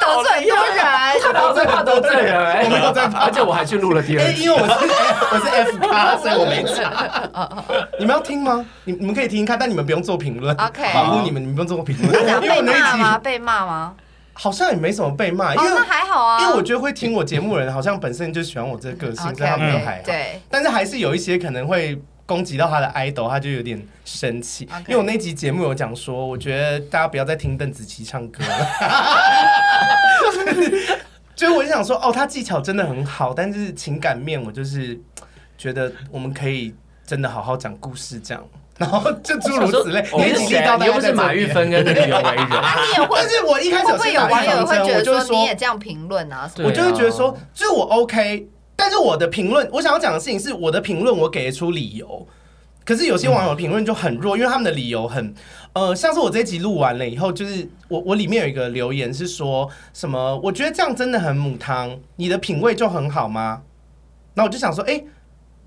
[0.06, 2.66] 得罪很多人，他得罪人？
[2.66, 4.44] 我没有在怕而且我还去录了第哎、二集。
[4.44, 4.74] 因为我是
[5.32, 7.64] 我是 F 咖，所以我没查。
[7.98, 8.66] 你们要听吗？
[8.84, 10.56] 你你们可以听听看，但你们不用做评论。
[10.58, 12.44] OK 保护你们，你们不用做评论。
[12.44, 13.10] 因为我那骂吗？
[13.10, 13.94] 一集被骂吗？
[14.38, 16.42] 好像也没什么被骂，因为、哦、还好啊。
[16.42, 20.04] 因为我觉得会听我节目的人，好像本身就喜欢我这个个性，所以他们都还好。
[20.04, 24.68] 对，但是还是有一些可能会攻击到他的 idol，他就有点生气。
[24.88, 28.68] 因为我那集节目有讲说，我觉得大家不要再听邓紫棋唱歌了。
[31.36, 35.00] 就是我就想说，哦，他技巧真的很好，但是情感面，我就是
[35.58, 36.74] 觉得我们可以
[37.06, 38.44] 真的好好讲故事这样。
[38.78, 40.76] 然后就诸如此类，你是谁啊？
[40.78, 42.46] 你又不是马玉芬跟那个刘维仁。
[42.50, 46.52] 你也会，但是我一开始会不会有网友会觉得说你也这样评论啊？
[46.58, 52.28] 我就会觉得说，就是我 OK，但是我的评论，我想要讲的事情是，我的评论我给得出理由。
[52.84, 55.34] 可是有些网友评论就很弱，因为他们的理由很
[55.72, 60.38] 呃，像是我这一集录完了以后，就是我我里面有一个留言是说什么？
[60.44, 63.62] 我觉得这样真的很母汤，你的品味就很好吗？
[64.34, 65.02] 那我就想说，哎。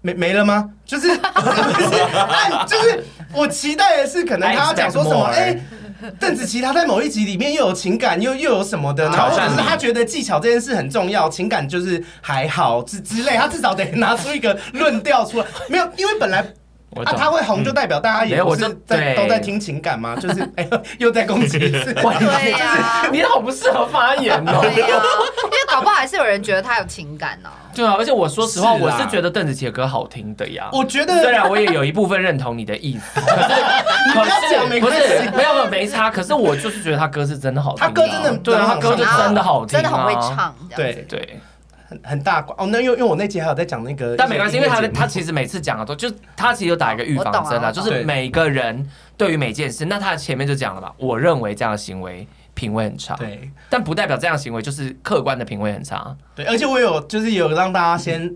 [0.02, 0.70] 没没了吗？
[0.84, 1.08] 就是
[2.66, 5.24] 就是我期待的是，可能他要讲说什么？
[5.26, 5.58] 哎，
[6.18, 15.46] 邓紫棋她在某一集里面又有情感，又又有什么的，然后就是他觉得技巧这件事很重要，情感就是还好之之类，他至少得拿出一个论调出来。
[15.68, 16.44] 没有，因为本来。
[17.04, 20.16] 啊，他会红就代表大家也不是在都在听情感吗？
[20.18, 20.66] 就是哎，
[20.98, 21.92] 又在攻击一次。
[21.92, 24.62] 对呀，你好不适合发言哦。
[26.18, 27.48] 有人觉得他有情感呢。
[27.74, 30.68] 对啊，而且我说实话，我是觉得邓紫棋的歌好听的呀。
[30.72, 36.10] 我觉得，虽然我也有一部分认同你的意思， 可是可是不是没有没有没差。
[36.10, 40.54] 可是我就是觉得他歌是真的好听，他歌真的对啊，他歌就真的好听，真的很会唱。
[40.76, 41.40] 对对。
[41.90, 52.28] 很很大哦，那因为因为我那集还有在讲那个，但没关系，因为他他其实每次讲的都就他其实有打一个预防针啊，就是每个人对于每件事，那他前面就讲了吧，我认为这样的行为
[52.58, 58.34] 品味很差，对，但不代表这样行为就是客观的品味很差，对，而且我有就是有让大家先，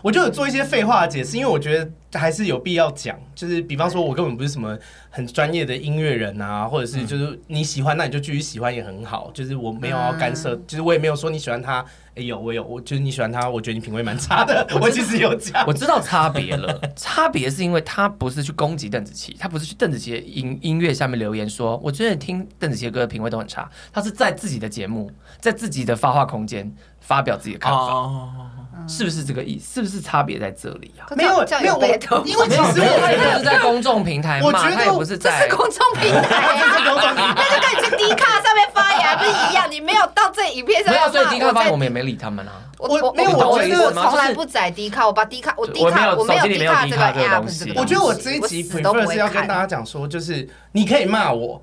[0.00, 4.78] 我就有做一些废话的解释，因为我觉得还是有必要讲，就是比方说我根本不是什么
[5.10, 11.84] 很专业的音乐人啊，或者是就是你喜欢那你就继续喜欢也很好，就是我没有要干涉，就是我也没有说你喜欢他。
[12.14, 14.66] 欸、有我有，我就是你喜欢他，我觉得你品味蛮差的。
[14.82, 16.76] 我其实有讲，我知道差别了。
[16.96, 23.70] 差别是因为他不是去攻击邓紫棋，他不是去邓紫棋的音音乐下面留言说，我觉得听邓紫棋的歌的品味都很差。
[23.92, 27.78] 他是在自己的节目，在自己的发话空间发表自己的看法。
[27.78, 28.50] 哦
[28.88, 29.74] 是不是这个意思？
[29.74, 31.06] 是不是差别在这里啊？
[31.14, 31.78] 没有，没有，
[32.24, 39.70] 因为其实他也不是在公众平台骂，他也不是在 公众平台，那就跟你去 D 卡上面发言还不是一样？
[39.70, 42.52] 你没有到这影片上面，没有，所以 D 卡发言我们也没理他们啊。
[42.78, 47.72] 我我没有，我觉得我从来不载 D 卡，我把 D 卡我 D 卡我没有 D 卡这个 app。
[47.74, 51.60] 我觉得我这一集 prefer 是要跟大家讲说，就是你可以骂我，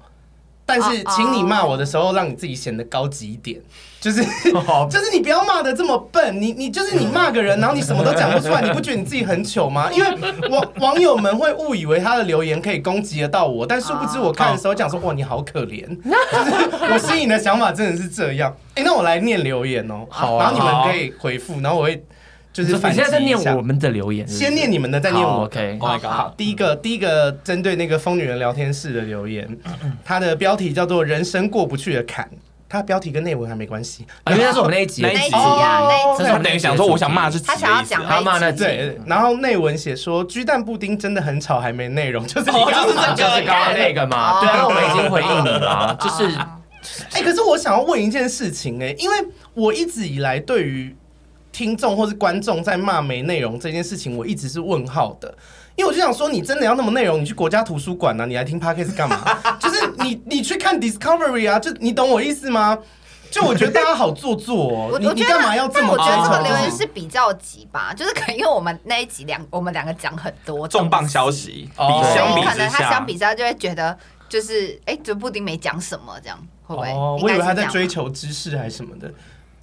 [0.66, 3.62] 但是请你骂我的时候，让你自己显得高级一点。
[4.06, 4.24] 就是
[4.88, 9.90] 就是你不要骂的这么笨，你你就是你骂个人，然后你什么都讲不出来，你不觉得你自己很糗吗？
[9.92, 10.08] 因为
[10.48, 18.56] 网网友们会误以为他的留言可以攻击得到我，但殊不知我看的时候讲说哇，你好可怜，就是我心里的想法真的是这样。
[18.76, 22.06] 哎，那我来念留言哦，好，然后你们可以回复，然后我会
[22.54, 25.46] 就是反现在在念我们的留言，先念你们的，再念我。
[25.46, 29.50] OK，好，第一个第一个针对那个疯女人聊天室的留言，
[30.04, 32.30] 它的标题叫做“人生过不去的坎”。
[32.68, 46.26] 它标题跟内文还没关系，因为那是我们那一集那一集啊，那这是等于想说我想骂是他想要讲他骂那对，然后内文写说鸡蛋布丁真的很吵，还没内容，就是你刚刚就是刚刚那个嘛，对啊，我们已经回应你了，就是，
[47.14, 49.16] 哎，可是我想要问一件事情，哎，因为
[49.54, 50.96] 我一直以来对于
[51.52, 55.34] 听众或是观众在骂没内容这件事情，我一直是问号的。
[55.76, 58.26] 因为我就想说，你真的要那么内容，你去国家图书馆呢？
[58.26, 59.22] 你来听 Podcast 干嘛？
[59.60, 61.60] 就是你，你去看 Discovery 啊？
[61.60, 62.78] 就你懂我意思吗？
[63.32, 64.90] 就我觉得大家好做作哦。
[64.94, 65.92] 我你你干嘛要这么？
[65.92, 73.98] 我觉得这个留言是比较急吧，就是可能因为我们那一集两，我们两个讲很多重磅消息，哦，相比可能他相比之下就会觉得，
[74.30, 76.90] 就是哎，这布丁没讲什么，这样会不会？
[76.92, 79.12] 哦，我以为他在追求知识还是什么的。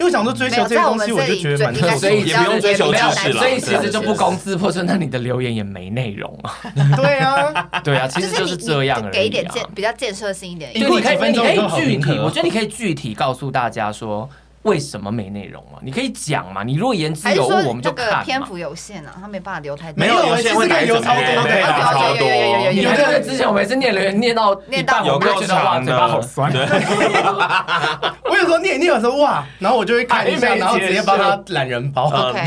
[0.02, 3.38] 因为想说追求这些东西，我就觉得蛮特，所以也不用追求知识了。
[3.38, 6.52] 所以其实就不攻自破，说那你的留言也没内容啊。
[6.96, 9.12] 对啊， 对啊，其实就是这样而已。
[9.12, 14.28] 给一点建比较建设性一点，对，你可以，你可以具体，我觉得你可以具体告诉大家说。
[14.62, 15.80] 为什么没内容啊？
[15.82, 16.62] 你可以讲嘛？
[16.62, 18.22] 你如果言之有物，我们就看嘛。
[18.22, 19.98] 篇幅有限啊，他没办法留太多。
[19.98, 22.70] 没有，有些会留超多，对，留超多。
[22.70, 26.52] 你们就是之前我每次念留言念到念到我就觉得哇，嘴巴好酸。
[26.52, 32.04] 我有时候念念有时候哇，然后我就会看一下，然后直接帮他懒人包。
[32.30, 32.40] OK，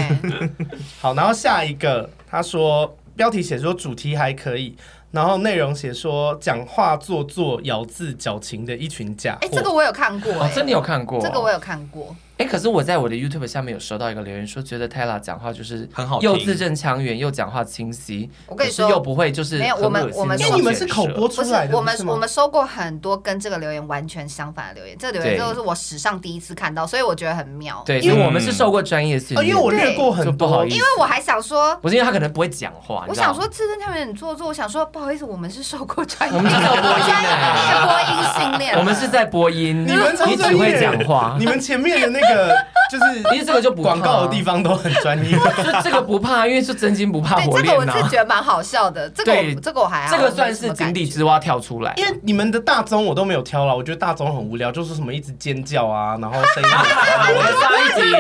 [1.01, 4.75] 好，然后下一个他说标题写说主题还可以。
[5.15, 9.39] 然后内容写说讲话做作、咬字矫情的一群假货。
[9.43, 12.13] 哎，这个我有看过，哎，真的有看过，这个我有看过。
[12.37, 18.29] 哎，可是我在我的 YouTube 下面有收到一个留言，说觉得 Tella 讲话就是很好听，又字正腔圆，又讲话清晰。
[18.45, 27.81] 我跟你说，又不会就是没有我们我们因为你们是口播出来的，不是我们我们收过很多跟这个留言完全相反的留言，这个留言都是我史上第一次看到，所以我觉得很妙。
[27.85, 36.81] 对，因为我们是受过专业训练，因为我略过很多，因为我还想说，不是因为他可能不会讲话，我想说字正腔圆很做作，我想说不好意思，我们是受过专业，我们是播音。
[36.81, 42.55] 的，播音训练，我们是在播音，你们你只会讲话，你们前面的那个。
[42.87, 47.91] 就是 因为这个就不广告的地方都很专业， 就这个不怕，因为是真金不怕 火炼呐。
[47.91, 51.91] 这个我是觉得蛮好笑的，这个这个我还这个算是井底之蛙跳出来。
[51.97, 56.69] 因为你们的大钟我都没有挑了，我觉得大钟很无聊，就是什么一直尖叫啊，然后声音。
[56.69, 58.15] 我们上一集，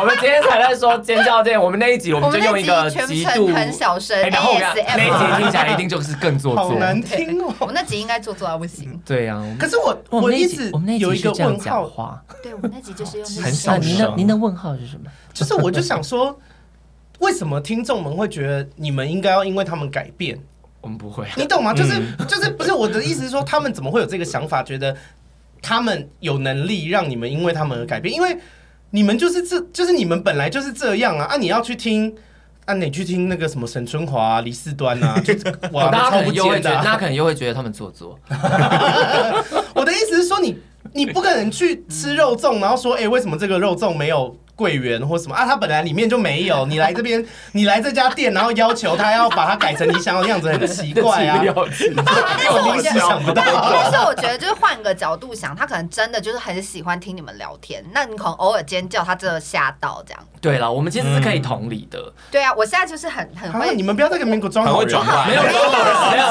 [0.00, 7.52] 我们今天才在说尖叫这，我们那一集我们就用一个极度很小声，然后那一集听起来一定就是更做作，好难听哦。
[7.58, 8.98] 我们那集应该做作到不行。
[9.04, 13.90] 对呀，可是我我一直我们那集有一个问号，对我们那集就是用很小声。
[13.90, 15.10] 您的您的问号是什么？
[15.32, 16.38] 就是我就想说，
[17.18, 20.38] 为什么听众们会觉得你们应该要因为他们改变？
[20.80, 21.74] 我们不会，你懂吗？
[21.74, 24.96] 就是就是不是我的意思是说，他们怎么会有这个想法，觉得
[25.60, 28.14] 他们有能力让你们因为他们而改变？
[28.14, 28.38] 因为
[28.90, 31.24] 你们就是这就是你们本来就是这样啊！
[31.24, 32.14] 啊，你要去听
[32.66, 35.34] 啊，你去听那个什么沈春华、李四端啊， 就
[35.72, 38.16] 哇，大家可能又会觉得，大家可能又会觉得他们做作。
[39.74, 40.56] 我的意思是说，你
[40.94, 44.36] 你不可能去吃肉粽，然后说，哎，为什么这个肉粽没有？
[44.56, 45.44] 柜员或什么啊？
[45.44, 46.64] 他本来里面就没有。
[46.66, 51.38] 你来这边，你来这家店，然后要求他要把它改成你想要的样子，很奇怪啊！
[51.44, 53.42] 但是我临时想不到。
[53.44, 57.84] 但是我觉得，就是换个角度想，他可能真的就是很喜欢听你们聊天。
[57.92, 60.22] 那你可能偶尔尖叫，他真的吓到这样。
[60.40, 62.12] 对了，我们其实是可以同理的。
[62.30, 63.74] 对啊，我现在就是很很会。
[63.76, 64.88] 你们不要再给民国装好人，
[65.26, 66.24] 没有没有没有，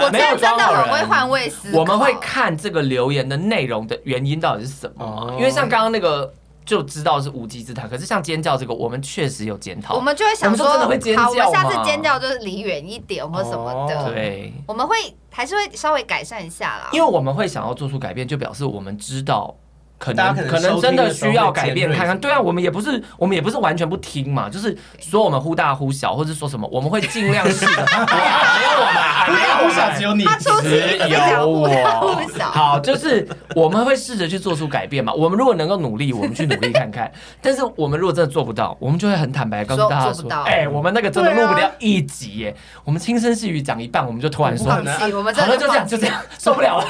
[0.00, 1.78] 我现在真的很会换位思考。
[1.78, 6.30] 我们会看这个留言的内容的原因到底是什么，因为像刚刚那个。
[6.70, 9.96] 就知道是无稽之谈，可是像尖叫这个，我们确实有检讨。
[9.96, 11.22] 我们就会想说，真的会尖叫？
[11.24, 14.00] 好，我们下次尖叫就是离远一点或什么的。
[14.00, 14.94] 哦、对，我们会
[15.32, 16.90] 还是会稍微改善一下啦。
[16.92, 19.52] 因为我们会想要做出改变，就表示我们知道。
[20.00, 27.70] 可能可能真的需要改变看看，对啊，我们也不是我们也不是完全不听嘛，就是说我们忽大忽小，或者说什么，我们会尽量试的。
[28.08, 31.68] 没有我们，忽大忽小只有你，只有我。
[32.40, 35.12] 好，就是我们会试着去做出改变嘛。
[35.12, 37.12] 我们如果能够努力，我们去努力看看。
[37.42, 42.56] 但是我们如果真的做不到，我们就会很坦白告诉大家说，哎，我们那个真的录不了一集耶。
[42.84, 44.98] 我们轻声细语讲一半，我们就突然说，好了，
[45.58, 46.86] 就这样就这样，受不了了。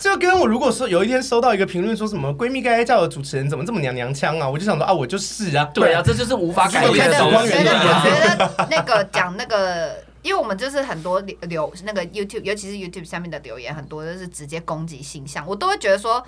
[0.00, 7.36] 就跟我如果说有一天收到一个评论说什么闺蜜该该叫的主持人怎么这么娘娘腔啊，我就想说啊，我就是啊，对啊，这就是无法改变的东西。
[7.36, 16.24] 我觉得，我觉得那个讲那个，因为我们就是很多留那个 YouTube，尤其是 YouTube 下面的留言，很多都是直接攻击性向，我都会觉得说，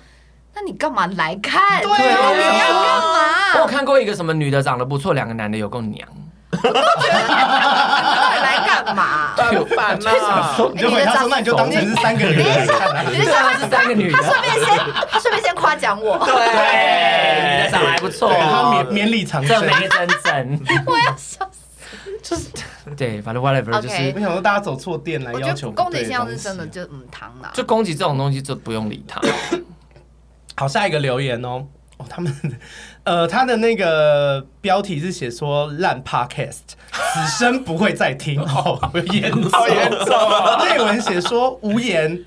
[0.53, 1.81] 那你干嘛来看？
[1.81, 3.55] 对啊，你要干嘛？
[3.55, 6.07] 我有看过一个什么女的长得不错，两个男的有够娘。
[6.51, 7.17] 我都觉得
[8.93, 9.33] 干嘛？
[10.73, 12.43] 你就回他说，那你就当成是三个女的。
[13.11, 14.17] 你就想他是三个女的。
[14.17, 14.77] 他顺便先，
[15.09, 16.17] 他顺便先夸奖我。
[16.25, 16.33] 对，
[17.57, 18.31] 你的长得还不错。
[18.33, 20.83] 他绵绵里藏针，没真真。
[20.85, 21.59] 我要笑死。
[22.21, 22.49] 就是
[22.95, 25.71] 对，反正 whatever，就是我想说大家走错店来要求。
[25.71, 27.51] 攻击性向是真的就嗯糖了。
[27.53, 29.19] 就攻击这种东西就不用理他。
[30.55, 31.65] 好，下一个留言哦。
[31.97, 32.33] 哦，他们。
[33.05, 36.59] 呃，他的那个标题是写说烂 podcast，
[36.91, 38.79] 此生不会再听，好
[39.11, 40.63] 严重，好严重啊！
[40.63, 42.17] 内文写说无言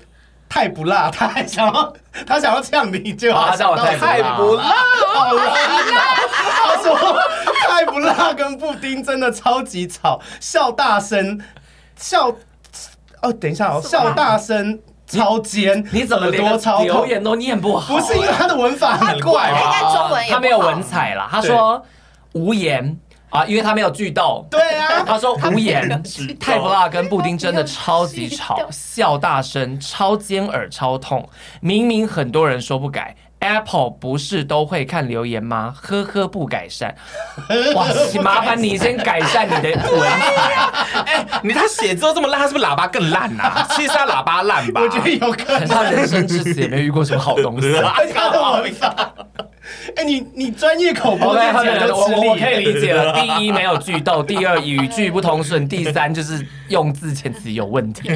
[0.47, 1.93] 太不辣，他还想要
[2.27, 4.63] 他想要呛你，就好像我太不辣，
[5.13, 5.43] 好辣！
[6.29, 7.19] 他说
[7.67, 11.41] 太不辣跟布丁真的超级吵，笑大声。
[11.95, 12.29] 笑
[13.23, 14.79] 哦，等一下哦，笑大声。
[15.07, 16.43] 超尖，你怎么连
[16.83, 17.95] 留言都念不好？
[17.95, 21.27] 不是因为他的文法很怪，应该中文也他没有文采啦。
[21.31, 21.81] 他说
[22.33, 22.97] 无言
[23.29, 24.45] 啊，因为他没有句读。
[24.51, 26.03] 对啊， 他说无言，
[26.39, 31.27] 太不辣跟布丁真的超级吵，笑大声，超尖耳，超痛。
[31.61, 33.15] 明明很多人说不改。
[33.39, 35.73] Apple 不是都会看留言吗？
[35.81, 36.95] 呵呵，不改善。
[37.75, 37.85] 哇，
[38.21, 41.03] 麻烦你先改善你的文采。
[41.05, 43.67] 哎，你他写之后这么烂，他是不是喇叭更烂呐、啊？
[43.71, 44.81] 其实他喇叭烂吧？
[44.81, 45.67] 我觉得有可能。
[45.67, 47.71] 他人生至此也没遇过什么好东西。
[48.13, 49.13] 他的文法。
[49.95, 53.13] 哎，你你专业口播，okay, 我我可以理解 了。
[53.13, 58.09] 第一没有句读，第二语句不通顺，第三就是用字遣词有问题。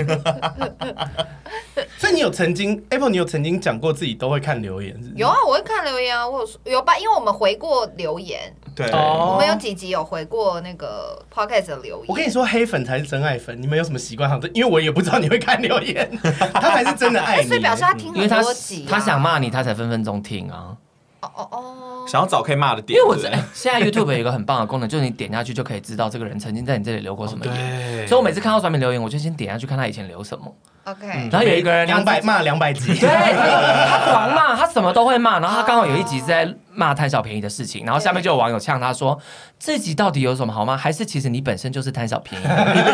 [1.97, 5.13] 所以你有曾经 Apple，你有曾经讲过自己都会看留言是不是？
[5.15, 12.05] 有啊，我会看留言啊，我有有吧，因为我们回过留言，对，我们有几集有回过那个 Podcast 的留言。
[12.07, 14.29] 我跟你说，黑粉才是真爱粉，你们有什么习惯？
[14.29, 16.09] 好，因为我也不知道你会看留言，
[16.53, 20.75] 他才是真的爱你， 所以表示他听很多集，他想骂你，他才分分钟听啊。
[21.21, 22.99] 哦哦哦，想要找可以骂的点。
[22.99, 27.55] 因为我在现在 YouTube 有一个很棒的功能，就是你点下去就可以知道这个人曾经在你这里留过什么言。
[27.55, 30.53] 对，所以我每次看到上面留言，我就先点下去看他以前留什么。
[30.83, 35.39] OK，然后有一个人两百骂两百集，对，他他狂骂， 他什么都会骂。
[35.39, 39.15] 然后他刚好有一集是在骂贪小便宜的事情，然后下面就有网友呛他说
[39.59, 40.75] ：“这集到底有什么好吗？
[40.75, 42.45] 还是其实你本身就是贪小便宜？”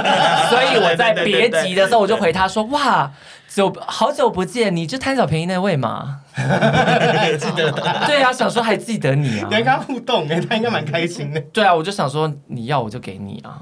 [0.51, 3.09] 所以我在别集的时候，我就回他说：“哇，
[3.47, 7.71] 久好久不见，你就贪小便宜那位嘛？”记 得
[8.05, 9.55] 对啊，想说还记得你啊你？
[9.55, 11.41] 还跟他互动哎，他应该蛮开心的。
[11.51, 13.61] 对啊，我就想说你要我就给你啊。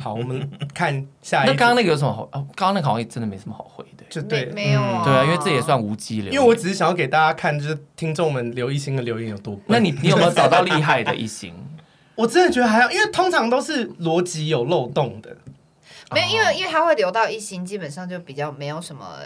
[0.00, 1.52] 好，我们看下一组。
[1.52, 2.22] 那刚刚那个有什么好？
[2.32, 4.04] 哦，刚刚那个好像也真的没什么好回的。
[4.08, 6.30] 就对没，有啊，对啊，因为这也算无机了。
[6.30, 9.64] 因为我只是想要给大家看，就是听众们刘一星的留言有多笨。
[9.66, 11.52] 那你你有没有找到厉害的一星？
[12.14, 15.36] 我真的觉得还好，因为通常都是逻辑有漏洞的。
[16.12, 19.18] 没有，因为因为它会留到一星，基本上就比较没有什么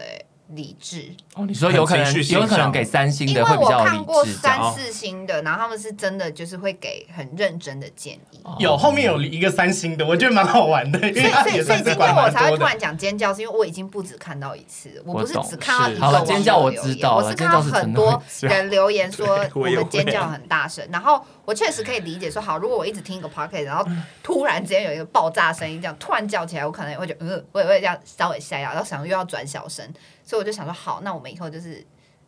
[0.55, 1.11] 理智。
[1.35, 8.41] 哦，你说有可能有可能给三星因为我的会比较看过三四星的，然后他们是真的就是会给很认真的建议。
[8.45, 12.51] 哦有后面有一个三星的，我觉得蛮好玩的，因所以为他所以所以今也算是管天我才。
[12.51, 23.85] 会突然讲尖叫，是因为我已经不止看到一次，我不是只看到一是个好了尖叫我留言知道了我是看到很多人留言说 我们尖叫很大声，然后我确实可以理解说，好，如果我一直听一个 podcast，然后
[24.23, 29.89] 突然之间有一个爆炸声音，这样突然叫起来，我可能也会觉得，嗯，我也会这样稍微吓一跳，然后想又要转小声，
[30.33, 31.85] 所以我就想说，好，那我们以后就是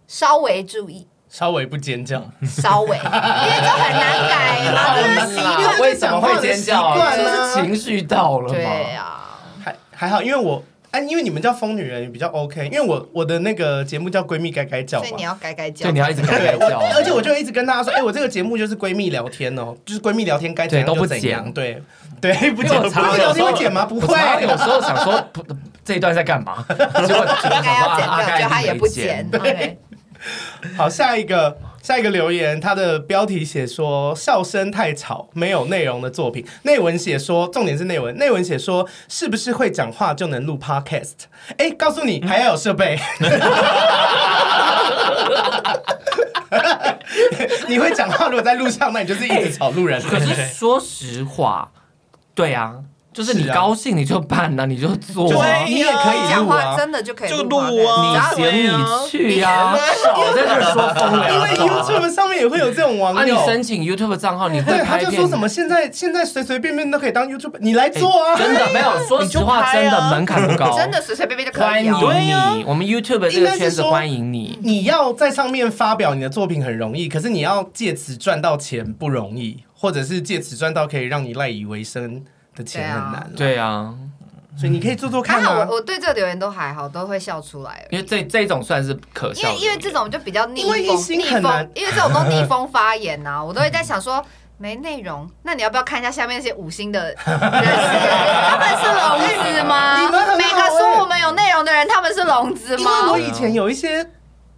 [0.07, 1.09] 稍微注意。
[1.31, 5.81] 稍微不尖叫，稍微， 因为这很难改嘛， 这是习惯。
[5.81, 6.93] 为什么会尖叫啊？
[6.93, 9.03] 习惯啊就是情绪到了对呀。
[9.03, 15.25] 啊，还还好，因为我哎，因为你们叫疯女人比较 OK，因为我我的那个节目叫闺蜜该该叫嘛所以你。
[15.25, 15.87] 要改改叫。
[15.87, 21.83] 对，你要一直改改叫，而且我就一直跟大家说，哎、我这个节目就是闺蜜聊天哦，就是闺蜜聊天该怎样就怎样，对
[22.21, 22.73] 对，不剪。
[22.73, 23.85] 因为我常闺蜜聊天常有时候会剪吗？
[23.87, 24.57] 不我常常有会。
[24.57, 25.45] 时候想说，不，
[25.85, 26.65] 这一段在干嘛？
[26.69, 29.29] 结果应该要剪掉，啊就他也不剪。
[29.33, 29.79] OK，
[30.77, 36.47] 好，下一个下一个留言，它的标题写说笑声太吵，没有内容的作品。
[36.63, 41.25] 内文写说，重点是内文，内文写说是不是会讲话就能录 Podcast？
[41.59, 42.99] 哎，告诉你还要有设备。
[47.69, 50.01] 你会讲话，如果在路上，那你就是一直吵路人。
[50.01, 51.71] 可是说实话，
[52.35, 52.75] 对啊，
[53.13, 55.25] 就是你高兴你就办啊，你就做
[55.67, 56.77] 你也可以讲话录啊。
[56.77, 58.31] 真的就可以就录录啊你啊。
[58.35, 61.55] 行你去呀，少在这儿说风因为。
[61.55, 68.37] YouTube 上面也会有这种网友啊，你友，申请 YouTube 账号，你会对，他拍片就说什么现在现在随随便便都可以当 YouTube，你来做啊！
[68.37, 72.27] 真的没有，说实话，真的门槛不高， 真的随随便便就可欢以欢。
[72.27, 74.59] 迎你，我们 YouTube 这个圈子欢迎你。
[74.63, 83.31] 你要在上面发表你的作品很容易，可是你要借此赚到钱不容易，或者是借此赚到可以让你赖以为生的钱很难。
[83.37, 83.95] 对啊，
[84.57, 85.77] 所以你可以做做看啊还好我。
[85.77, 87.87] 我对这个留言都还好，都会笑出来。
[87.91, 90.79] 因为这这种算是可因笑因，为因为这种就比较逆风
[91.19, 94.25] 逆风，因为这种都逆风发言呐、啊， 我都会在想说。
[94.57, 97.25] 没内容，那你要不要看一下下面那些五星的人士？
[97.25, 99.99] 他们是聋子吗？
[100.39, 103.19] 每个说我们有内容的人，他们是聋子因为我？
[103.19, 104.09] 以前有一些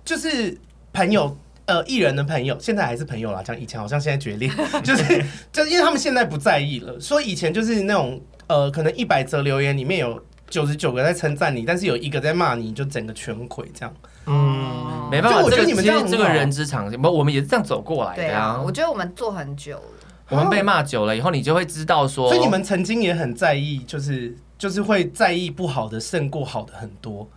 [0.04, 0.60] 就是
[0.92, 1.34] 朋友。
[1.66, 4.48] 呃，艺人的朋友现在还是朋友啦，像以前好像现在决裂，
[4.82, 13.94] 就是就是因为他们现在不在意了，所以以前就是那种呃，可能一百则留言里面有九十九个在称赞你，但是有一个在骂你，就整个全毁这样。
[14.26, 18.62] 嗯，没办法，就我觉得你们其实这个人之常情，不，我们也是这样走过来对啊的呀，。
[18.64, 19.82] 我觉得我们做很久了。
[20.28, 27.28] 我们被骂久了以后，你就会知道说，所以你们曾经也很在意，就是就是会在意不好的胜过好的很多。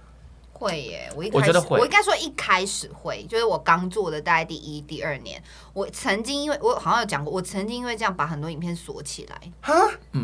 [0.60, 1.80] 会耶，我一开始我觉得会。
[1.80, 5.41] 我应该说一开始会，就是我刚做的大概第一、第二年，
[5.74, 9.74] 我曾经因为我好像有讲过，我曾经因为这样把很多影片锁起来，哈，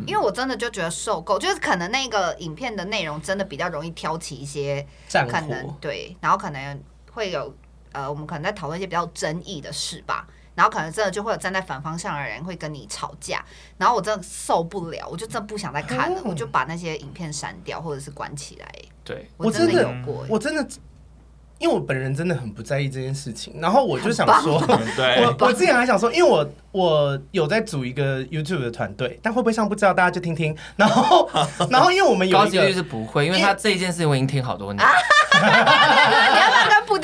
[0.05, 6.83] 因为我真的就觉得受够，就是可能那个影片的内容真的比较容易挑起一些战可能火，对，然后可能
[7.13, 7.55] 会有
[7.93, 10.27] 呃，我们可能在讨论一些比较争议的事吧。
[10.53, 13.43] 然后可能真的就会有站在反方向的人会跟你吵架，
[13.77, 16.23] 然后我真的受不了，我就真的不想再看了，哦。
[16.27, 18.71] 我就把那些影片删掉或者是关起来。
[19.05, 20.67] 对，我真的我真的有过，我真的，
[21.59, 24.59] 因为我本人真的很不在意这件事情，然后我就想说，
[24.97, 25.23] 对。
[25.23, 30.55] 我我之前还想说，因为我我有在组一个 YouTube 的团队，但会不会上不知道，大家就听听。
[30.75, 31.29] 然后
[31.71, 34.83] 然后因为我们有一个高级率是不会，因为他这一件事情我已经听好多年，
[35.35, 35.39] 你
[36.39, 36.54] 要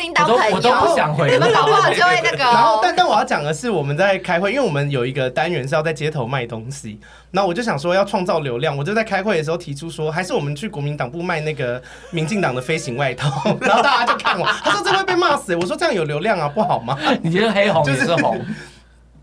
[0.09, 0.55] 我都当朋友？
[0.55, 2.51] 我都不想回你们搞不好就会那个、哦。
[2.53, 6.99] 然后，但但我要讲的是，我们在开会，因为我们有一个单元是要在街头卖东西。
[7.31, 13.29] 那我就想说要创造流量，我就在开会的时候提出说，还是我们去国民党部卖那个民进党的飞行外套。
[13.61, 15.55] 然后大家就看我，他说这会被骂死。
[15.55, 16.97] 我说这样有流量啊，不好吗？
[17.21, 18.39] 你觉得黑红就是也是红，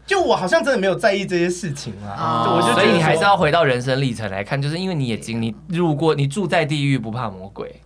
[0.07, 2.47] 就我好像真的没有在意这些事情啊。
[2.55, 7.81] 我就所以你还是要回到人生历程来看，就是因为你也经历入过，你住在地狱不怕魔鬼。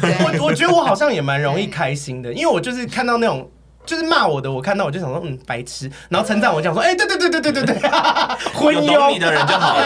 [0.00, 3.50] 对我我觉得我好像也蛮容易开心的，因为我就是看到那种。
[3.86, 5.90] 就是骂我的，我看到我就想说，嗯，白痴。
[6.10, 7.90] 然后称赞我讲说，哎、欸，对对对对对对对，
[8.52, 9.82] 昏庸懂你的人就好了。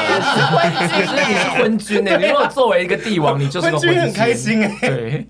[0.89, 4.77] 其实你是昏君呢， 你如果作为一个帝王，你就是个昏君，很开心哎。
[4.81, 5.27] 对，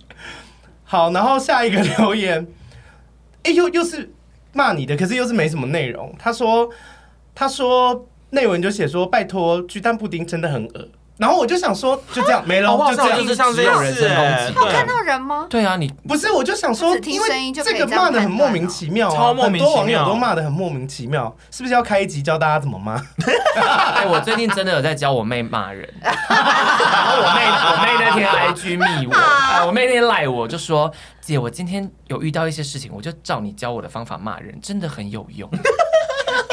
[0.83, 2.45] 好，然后下一个留言，
[3.43, 4.11] 哎、欸，又又是
[4.55, 6.13] 骂你的，可是又是没什么内容。
[6.19, 6.69] 他说，
[7.35, 10.89] 他说内文就写说，拜托，巨蛋布丁真的很恶。
[11.17, 14.55] 然后我就想说，就这样 没了，就这样，就是像这样人身攻击。
[14.55, 15.47] 有看到人吗？
[15.49, 22.95] 对啊，你不是，我就想说，因为这个骂的很莫名其妙，很多网友都骂的很莫名其妙，是不是要开一集教大家怎么骂？
[23.95, 30.91] 哎，我最近真的有在教我妹骂人， 然后我妹我妹那天 IG 密我，我妹那天赖我就说，
[31.21, 35.49] 姐，我今天有遇到一些事情，我就照你教我的方法骂人，真的很有用。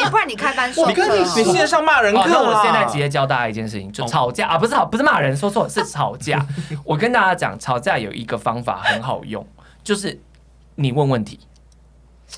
[0.10, 2.26] 不然你开班授课，你跟你你线上骂人课、哦。
[2.28, 6.46] 那我现在直接教大家一件事情，就吵架、哦、啊，不是吵，不是骂人，说错了，是吵架。
[6.84, 9.46] 我跟大家讲，吵架有一个方法很好用，
[9.84, 10.20] 就是
[10.76, 11.40] 你问问题。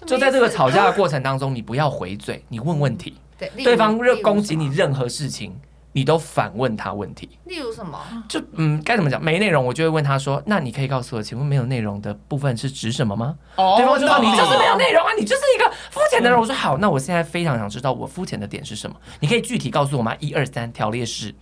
[0.07, 3.15] 就在这个吵架的过程当中，你不要回嘴，你问问题。
[3.37, 5.55] 对，对方任攻击你任何事情。
[5.95, 7.99] 你都反问他问题，例如什么？
[8.27, 9.23] 就嗯，该怎么讲？
[9.23, 18.95] 没内容，我就会问他说：“那你可以告诉我，请问没有内容的部分是指什么吗？”哦，对方就说：“你就是没有内容啊，你就是一个肤浅的人。”我说：“好，那我现在非常想知道我肤浅的点是什么？
[19.19, 20.15] 你可以具体告诉我吗？
[20.19, 21.33] 一二三，条列式。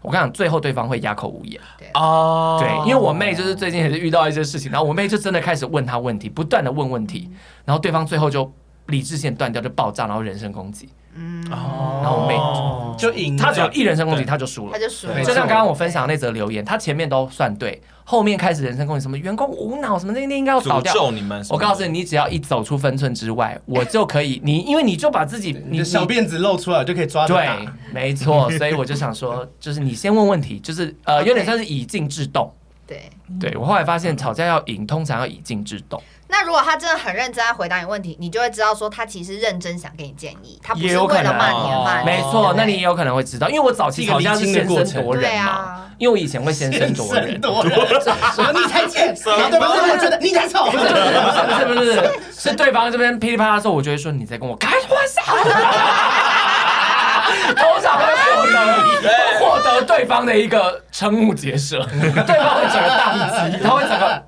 [0.00, 1.60] 我跟你讲，最后对方会哑口无言。
[1.94, 7.30] 哦，对，因为我妹就是最近也是遇到一些事情，然后我妹就真的开始问他问题，不断的问问题，
[7.64, 8.52] 然后对方最后就
[8.92, 10.88] 理智线断掉，就爆炸，然后人身攻击。
[11.14, 15.22] 嗯，哦，然后我妹就赢，他只要一人身攻击他就输了，他就输了。
[15.22, 20.90] 就像刚刚我分享那则留言，他前面都算对，后面开始人身攻击，什么员工无脑，什么那那应该要倒掉。
[20.90, 21.44] 诅咒你们！
[21.50, 27.34] 我告诉你，你只要一走出分寸之外，我就可以，你因为你就把自己你的小辫子露出来，就可以抓住。
[27.34, 27.46] 对，
[27.92, 28.50] 没错。
[28.52, 32.50] 所以我就想说，就是你先问问题，就是呃，有点像是以静制动。
[32.86, 36.02] 对，对我后来发现，吵架要赢，通常要以静制动。
[36.32, 42.06] 那如果他真的很认真在回答你问题，你就会知道说他其实认真想给你建议，他不是为了骂你而骂你。
[42.06, 47.38] 没错，那你也有可能会知道，因为我早期好像是先声夺人嘛，因为我以前会先声夺 人，
[48.34, 49.68] 什么你才贱，对吧？
[49.68, 52.10] 我觉得你才丑，不是不是不是，
[52.50, 55.22] 是对方这边噼里啪啦的时候，我就会说你在跟我开玩笑，
[57.54, 58.58] 通常会获得
[59.38, 64.22] 获得对方的一个瞠目结舌，对方会整个宕机，他会整个。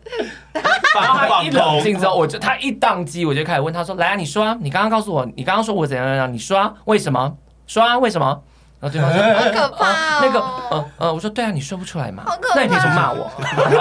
[0.94, 7.36] 然后他一冷静之后，我就他一宕机，我就开始问他说：“来啊，你说啊，你刚刚告诉我，你刚刚说我怎样怎样，你说啊，为什么？
[7.66, 8.40] 说啊，为什么？”
[8.80, 10.40] 然后对方说：“好可怕哦，那个，
[10.70, 12.22] 呃呃，我说对啊，你说不出来嘛，
[12.54, 13.30] 那你凭什么骂我？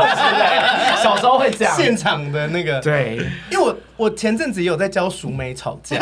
[1.03, 3.17] 小时候会这样，现场的那个对，
[3.51, 5.97] 因为我我前阵子也有在教淑美吵架，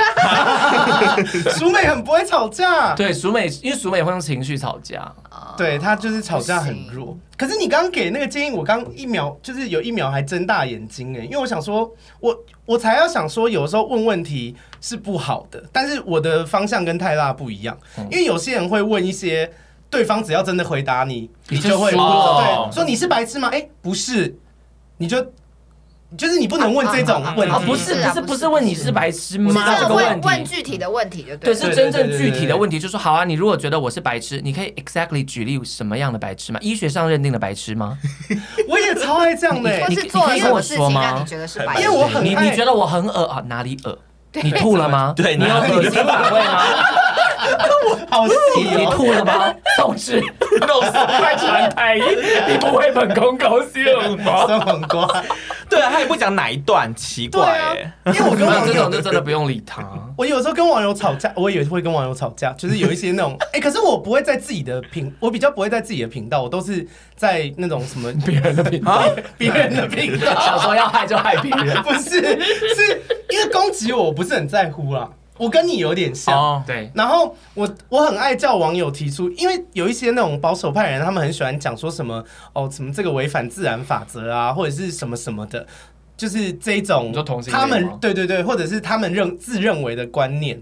[1.58, 5.12] 淑美很不会吵架，对，淑美因为淑美会用情绪吵架。”
[5.58, 12.36] 对，他就是吵架很弱，可是你刚刚给那个建议，我刚一秒就是有一秒还睁大眼睛哎，因为我想说，我
[12.66, 17.78] 我才要想说，有时候问问题是不好的，但是我的方向跟泰辣不一样，
[18.10, 19.52] 因为有些人会问一些，
[19.89, 21.98] 对方只要真的回答你，你就会对
[22.72, 23.50] 说你是白痴吗？
[23.52, 24.34] 哎，不是，
[24.98, 25.26] 你就。
[26.18, 29.53] 就是你不能问这种问题，不是不是不是问你是白痴吗？
[29.80, 31.53] 这个问题问具体的问题就对。
[31.53, 36.59] 对，是真正具体的问题，就说好啊，你如果觉得我是白痴，你可以 exactly 举例什么样的白痴吗？
[36.62, 37.97] 医学上认定的白痴吗？
[38.68, 41.26] 我也超爱这样的，你你可以跟我说吗？
[41.80, 43.41] 因为我很你你觉得我很恶啊？
[43.47, 43.97] 哪里恶？
[44.34, 45.14] 你吐了吗？
[45.16, 46.64] 对，你有恶心反胃吗？
[47.84, 48.34] 我好细，
[48.78, 49.53] 你吐了吗？
[49.76, 50.22] 宋智，
[50.68, 52.01] 弄死快传太医，
[52.47, 53.84] 你不会本宫高兴
[54.24, 54.45] 吗？
[54.47, 55.05] 真很乖。
[55.72, 57.93] 对啊，他也不讲哪一段，奇怪哎。
[58.07, 59.82] 因为我跟网友这种就真的不用理他。
[60.17, 69.01] 我有时候跟网友吵架，我也会跟网友吵架，就是有一些那种 哎，可是我不会在自己的频，我比较不会在自己的频道，我都是在那种什么 别人的频道，
[69.38, 70.34] 别人的频道。
[70.41, 72.19] 想说要害就害别人，不是，
[72.76, 75.09] 是因为攻击我，我不是很在乎啦。
[75.38, 76.91] 我跟你有点像，oh, 对。
[76.93, 82.23] 然后我我很爱叫网友提出，因为有一些那种保守派人，他们很喜欢讲说什么
[82.53, 85.65] 哦，什么这个违反自然法则啊，或者是什么什么的，
[86.15, 87.11] 就是这种
[87.49, 90.61] 他们对对对，或者是他们认自认为的观念。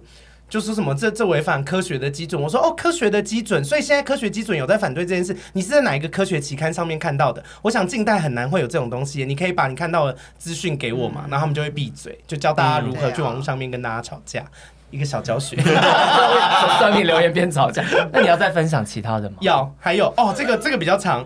[0.50, 5.36] 就说什么这这违反科学的基准，我说哦，科学的基准，所以现在科学基准有在反对这件事。
[5.54, 7.44] 你是在哪一个科学期刊上面看到的？
[7.62, 14.44] 我想近代很难会有这种东西，你可以把你看到的资讯给我嘛，然后他们就会闭嘴，就教大家如何去网络上面跟大家吵架，
[14.90, 15.56] 一个小教学。
[16.80, 19.36] 算命留言边吵架，那你要再分享其他的吗？
[19.42, 21.24] 要，还有哦，这个这个比较长，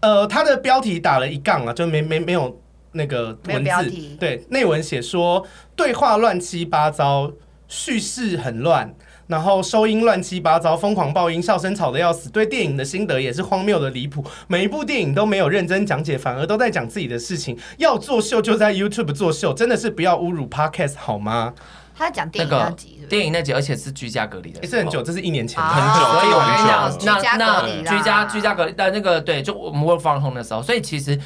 [0.00, 2.60] 呃，它的标题打了一杠啊，就没没没有
[2.92, 3.90] 那个文字，
[4.20, 7.32] 对，内文写说对话乱七八糟。
[7.68, 8.92] 叙事很乱，
[9.26, 12.28] 然后收音乱七八糟，疯狂爆音，笑声吵得要死。
[12.30, 17.56] 对电影的心得也是荒谬的离谱，每一部电影都没有认真讲解，反而都在讲自己的事情。
[17.76, 21.52] 要做秀就在 YouTube 做秀，真的是不要侮辱 Podcast 好吗？
[21.94, 31.18] 他在讲电影那集，电影那集，而且是居家隔离的时候，也是很久，这是一年前很久，所以我跟你哦讲，那居家隔那居家居家隔离的那个对，就我们 work from home 的时候，所以其实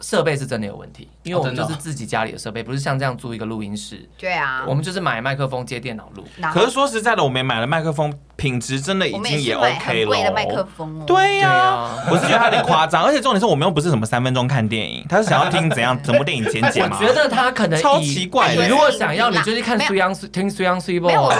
[0.00, 6.24] 设备是真的有问题，因为我们就是自己家里的设备，不是像这样租一个录音室，对啊，我们就是买麦克风接电脑录。
[6.52, 10.68] 可是说实在的，我们买了麦克风，品质真的已经也 OK 很贵的麦克了。
[10.76, 11.04] 风哦。
[11.06, 12.04] 对对呀、啊。
[12.10, 16.98] 我是觉得他有点夸张，而且重点是我们又不是什么三分钟看电影，他是想要听怎样整部电影简介我吗？
[16.98, 18.54] 觉得他可能超奇怪。
[18.54, 21.38] 的你如果想要，你就去看没有苏央听苏央 s u 没有，我啊，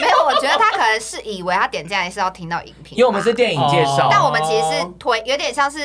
[0.00, 5.78] 没有，我觉得他可能是以为他点进来是要听到影评，因为我们是电影介绍，但我们其实是推，有点像是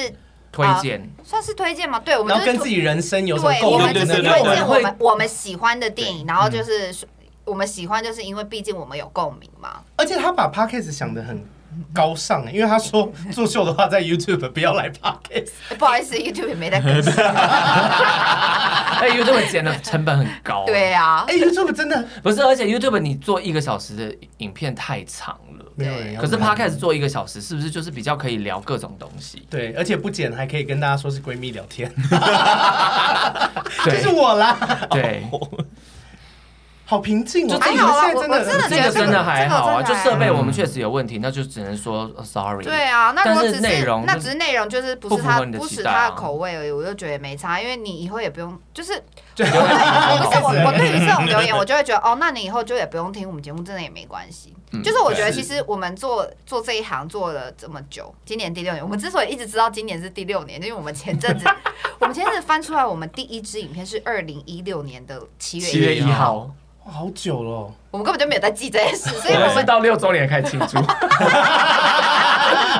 [0.53, 1.09] 推荐。
[1.23, 1.99] 算是推荐吗？
[1.99, 4.55] 对，我们就是推然后跟自己人生有什么对，共我鸣的那们就是推对对种。
[4.55, 6.95] 荐我们我们喜欢的电影，然后就是
[7.43, 9.81] 我们喜欢，就是因为毕竟我们有共鸣嘛。
[9.97, 11.43] 而且他把 Podcast 想的很
[11.93, 15.51] 高尚，因为他说 做秀的话在 YouTube 不要来 Podcast。
[15.69, 17.11] 欸不好意思，YouTube 也没在更新。
[19.03, 20.63] 哎，YouTube 剪的成本很高。
[20.65, 25.65] 对啊哎，，YouTube 真的不是，而且 YouTube 你做一个小时的影片太长了。
[25.75, 29.41] 没有人要可是 Podcast 做一个小时，是不是就是比较可以聊各种东西？
[29.49, 31.91] 对，而且不剪还可以跟大家说是闺蜜聊天，
[33.83, 34.55] 对就是我啦，
[34.91, 35.23] 对，
[36.93, 37.49] 好平静哦。
[37.49, 42.63] 就哎你们还好啦我我真的这觉得个真的还好啊，就设备我们确实有问题，那就只能说呃 sorry。
[42.63, 48.93] 对啊，那如果只是内容那只是内容，就是不是他不是他的口味而已，我就觉得没差，因为你以后也不用，就是
[49.33, 54.53] 就不是我我对于这种留言， 我就会觉得哦，那你以后就也不用听我们节目，真的也没关系。
[54.71, 61.45] 嗯就是我觉得其实我们做做这一行做了这么久，今年第六年，我们之所以一直知道今年是第六年，因为我们前阵子
[61.99, 66.49] 我们前阵子翻出来，我们第一支影片是二零一六年的七七月一号，
[66.85, 67.71] 好久了哦。
[67.91, 70.77] 我们根本就没有在记这件事， 所以我我们们是到六周年开始庆祝。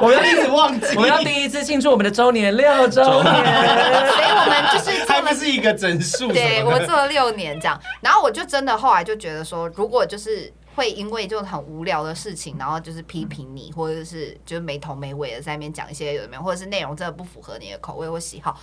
[0.02, 3.34] 我们要一直忘记，我们要第一次庆祝我们的周年六周年。
[4.12, 6.78] 所以我们就是做了还不是一个整数对我。
[6.86, 18.60] 做了六年这样，然后我就真的后来就觉得说，如果就是会因为这种很无聊的事情，然后就是批评你，或者是就是没头没尾的在那边讲一些有没有，或者是内容真的不符合你的口味或喜好，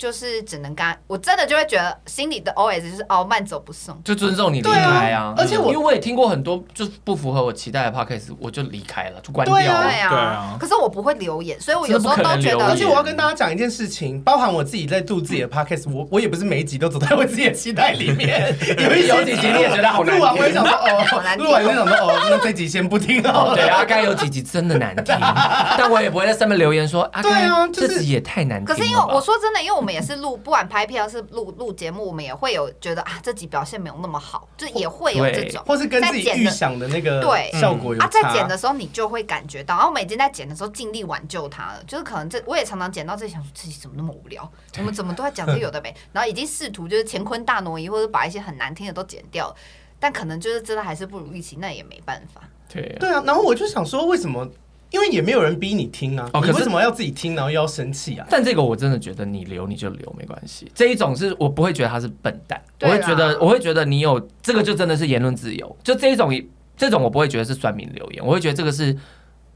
[0.00, 3.94] 就是只能跟他我真的就会觉得心里的 OS 就是哦慢走不送。
[4.02, 4.98] 就尊重你离对啊。
[4.98, 9.54] 开啊，而且我因为我也听过很多就是不符合我期待的 podcast，我就离开了，就关掉。
[9.54, 9.74] 对啊。
[9.82, 9.88] 了。
[9.90, 20.18] 对啊，对啊可是我不会留言，所以我有时候都觉得而且我要跟大家讲一件事情，包含我自己在录自己的 podcast，我我也不是每一集都走在我自己的期待里面，有一些有几集你也觉得好难听。
[20.18, 21.44] 录完我也想说哦好难， 听。
[21.44, 23.56] 录完就想说哦，那这集先不听好哦，了。
[23.56, 25.14] 对，阿该有几集真的难听，
[25.76, 28.74] 但我也不会在上面留言说阿对啊该就是这集也太难听了。
[28.74, 35.62] 可是因为我说真的，因为我们也是录，不管拍片还是录录节目，我们也会有觉得啊，这集表现没有那么好，就也会有这种。
[35.66, 49.54] 或是跟自己预想的那个对效果有啊，在剪的时候你就会感觉到，然后我们已经在剪的时候尽力挽救它了，就是可能这我也常常剪到这里想说自己怎么那么无聊，我们怎么都在讲这有的没， 然后已经试图就是乾坤大挪移，或者把一些很难听的都剪掉，
[49.98, 52.42] 但可能就是真的还是不如预期，那也没办法。
[52.72, 54.48] 对啊对啊，然后我就想说，为什么？
[54.90, 58.26] 因为也没有人逼你听啊，哦可是你为什么要自己听，然后又要生气啊？
[58.28, 66.30] 但这个我真的觉得你留你就留没关系，这一种是我不会觉得他是笨蛋，我会觉得我会觉得你有这个就真的是言论自由，就这一种
[66.76, 68.96] 这种我不会觉得是酸民留言，我会觉得这个是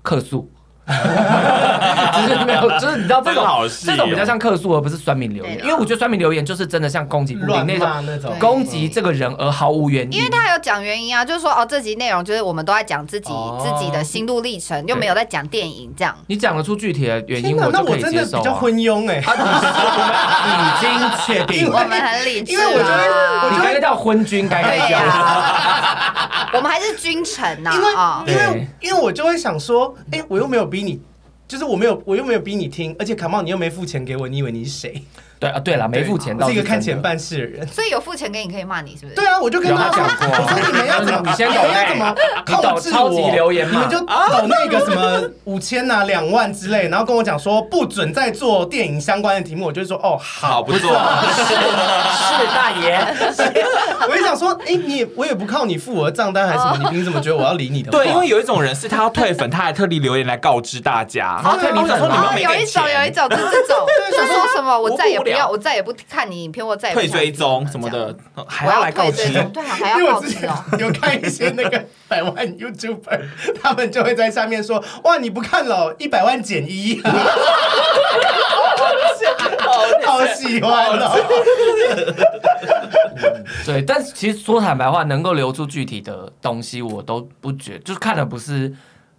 [0.03, 0.51] 客诉。
[2.15, 3.47] 就是没有， 就是你知道这种
[3.85, 5.59] 这种比较像客诉，而不是酸民留言。
[5.63, 10.19] 因为我觉得酸民留言就是真的像攻击不乱灵那种，那种攻击这个人而毫无原因。
[10.19, 16.15] 因为他有讲原因啊，就是说哦，这集内容就是我们都在讲自己、哦自己的心路历程，又没有在讲电影这样。
[16.27, 18.41] 你讲得出具体的原因，我，那就可以我真的接受啊。
[18.41, 20.91] 比较昏庸哎、已经
[21.25, 24.99] 确定我们很理智因为我觉得我你觉得该叫昏君，该该对叫。
[24.99, 28.23] 呀， 我们还是君臣呐因为、啊。
[28.27, 31.01] 因为因为我就会想说，哎、我又没有逼你，
[31.47, 35.01] 就是我没有我又没有逼你听，而且卡茂你又没付钱给我，你以为你是谁？
[35.45, 36.95] 对啊，对了，没付钱我是一个看钱。
[37.03, 37.67] 办事的人。
[37.69, 39.15] 所以有付钱给你可以骂你，是不是？
[39.15, 42.15] 对啊，我就跟他讲过啊我说你们要怎么， 你先抖你们要怎么
[42.47, 43.31] 控制超级我？
[43.31, 44.07] 留言你们就抖
[44.49, 50.63] 那个什么五千呐、 两万之类，然后跟我讲说不准再做电影相关的题目，我就会说哦好好。
[50.63, 52.99] 不做， 是大爷，
[54.09, 57.99] 我就想说，哎、你我也不靠你付我的账单还是什么，你凭什么觉得我要理你的话？
[57.99, 61.39] 对，因为有一种人是他要退粉，他还特地留言来告知大家。
[61.43, 68.17] 然后退你粉我想说你们哦，没给有一种有一种就是这种，就说什么我再也不要，我不要我再也不看你影片，我再也不退追踪什么的，
[68.47, 70.79] 还要要来告知对啊，还要因为我之前告知哦。
[70.81, 73.21] 有看一些那个百万 YouTuber，
[73.63, 77.01] 他们就会在下面说：“哇，你不看了哦，一百万减一。
[80.05, 81.17] ”好喜欢哦！
[83.65, 88.73] 对，但是其实说坦白话，能够留住具体的东西，我都不觉，就是看了不是，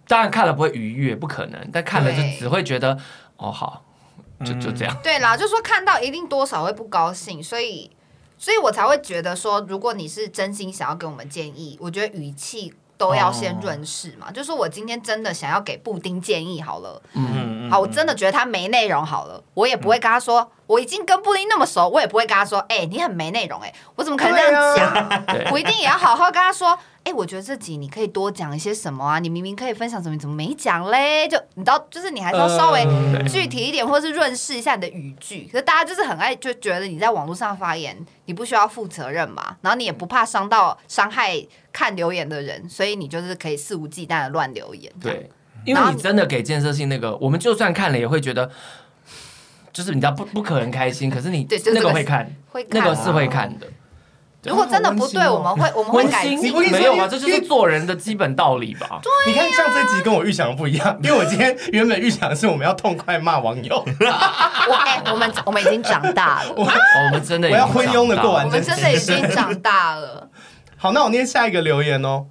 [0.06, 2.96] 当然看了不会愉悦，不可能，但看了就只会觉得，
[3.36, 3.84] 哦，好，
[4.44, 4.96] 就就这样。
[5.02, 7.90] 对啦，就说看到一定多少会不高兴，所以，
[8.36, 12.74] 所以我才会觉得说，如果你是真心想要给我们建议，我觉得语气。
[12.98, 14.34] 都要先润饰嘛，oh.
[14.34, 25.52] 就说我今天真的想要给布丁建议好了，嗯，好，我真的觉得他没内容好了，我也不会跟他说，我已经跟布丁那么熟，我也不会跟他说，哎、欸，你很没内容，哎，我怎么可能这样讲？
[25.52, 26.78] 我一定也要好好跟他说。
[27.06, 29.20] 哎、欸，我觉得这集你可以多讲一些什么啊？
[29.20, 31.28] 你明明可以分享什么，你怎么没讲嘞？
[31.28, 32.84] 就你知道，就是你还是要稍微
[33.28, 35.48] 具体一点，或是润饰一下你的语句。
[35.52, 39.56] 可是大家就是很爱，就觉得你在网络上发言，你不需要负责任嘛？
[39.60, 41.40] 然后你也不怕伤到伤害
[41.72, 44.92] 看留言的人，所以你就是可以肆无忌惮的乱留言。
[45.00, 45.30] 对，
[45.64, 48.50] 因为你真的给建设性那个，我们就算看了也会觉得，
[49.72, 51.08] 就是你知道不不可能开心。
[51.08, 53.68] 可是你对那个会看，会看那个是会看的。
[54.46, 56.52] 如果真的不对，我们会我们会改进。
[56.70, 59.00] 没有啊，这就是做人的基本道理吧。
[59.02, 63.76] 对，你看像这集跟我预想的不一样，因为我今天原本预想的是我们要痛快骂网友。
[64.68, 66.64] 我哎，我们我们已经长大了，我
[67.10, 70.28] 们真的我要昏庸的过完，我们真的已经长大了。
[70.78, 72.26] 好，那我念下一个留言哦。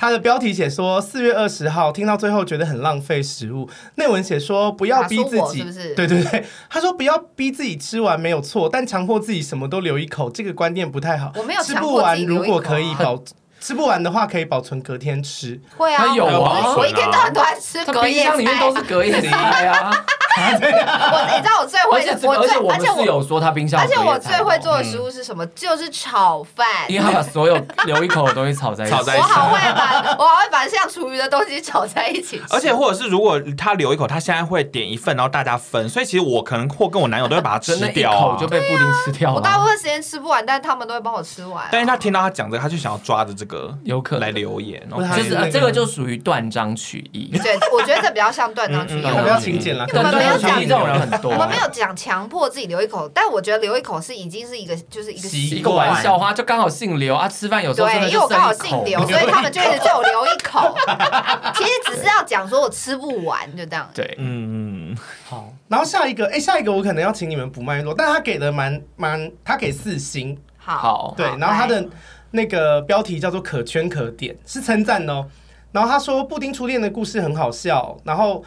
[0.00, 5.94] 他的标题写说四月二十号听到最后觉得很浪费食物，内文写说不要逼自己，是不是？
[5.96, 11.32] 对对对，他说不要逼自己吃完没有错，但强迫自己什么都留一口，这个观念不太好。
[11.34, 13.20] 我没有吃不完，如果可以保
[13.58, 15.60] 吃不完的话，可以保存隔天吃。
[15.76, 19.90] 会啊，有啊，我一天到晚都在吃隔夜菜，冰箱里面都是隔夜菜啊。
[21.12, 22.26] 我你知道我最会，而且
[22.58, 25.44] 我而且我有说他冰箱，而且我最会做的食物是什么？
[25.48, 28.94] 就是炒饭，因为他把所有留一口的东西炒在一起。
[28.94, 32.40] 我好会把，我好会把像厨余的东西炒在一起。
[32.50, 35.88] 而且或者是如果他留一口，他现在会点一份，然后大家分。
[35.88, 39.36] 所以其实我可能或跟我男友都会把它吃掉，一口就被布丁吃掉了。
[39.36, 41.66] 我大部分时间吃不完，但是他们都会帮我吃完。
[41.70, 44.86] 但是他听到他讲这个，他就想要抓着这个有可能来留言，
[45.16, 47.30] 就是这个就属于断章取义。
[47.42, 49.86] 对，我觉得这比较像断章取义，比较勤俭了。
[49.94, 51.32] 我们没有讲这种人很多。
[51.32, 60.74] 我们没有讲强迫自己留一口，但我觉得留一口是已经是一个就是一个一个玩笑话，就刚好姓刘啊，吃饭有时候对，因为我刚好姓刘，所以他们就一直 叫我留一口。
[61.54, 63.88] 其实只是要讲说我吃不完，就这样。
[63.94, 65.52] 对，嗯，好。
[65.68, 71.26] 然后下一个，哎，下一个我可能要请你们补脉络，但他给的蛮蛮，他给四星，好，对。
[71.38, 71.86] 然后他的
[72.30, 75.26] 那个标题叫做可圈可点，是称赞哦。
[75.72, 78.44] 然后他说布丁初恋的故事很好笑，然后。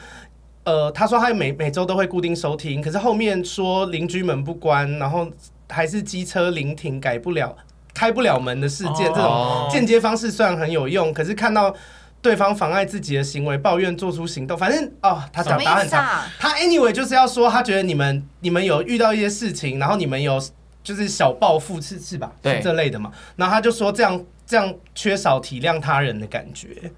[0.64, 5.28] 呃，他说他每每周都会固定收听，可是后面说邻居门不关，然后
[5.70, 7.56] 还是机车临停改不了、
[7.94, 11.76] 开不了门的事件，这种间接方式虽然很有用，可是看到
[12.22, 20.40] 对方妨碍自己的行为，抱怨做出行动，反正哦，他讲答案很长，他 anyway 就是要说他觉得你们你们有遇到一些事情，然后你们有
[20.84, 22.32] 就是小报复是是吧？
[22.40, 26.92] 对，这类的嘛，然后他就说这样这样缺少体谅他人的感觉。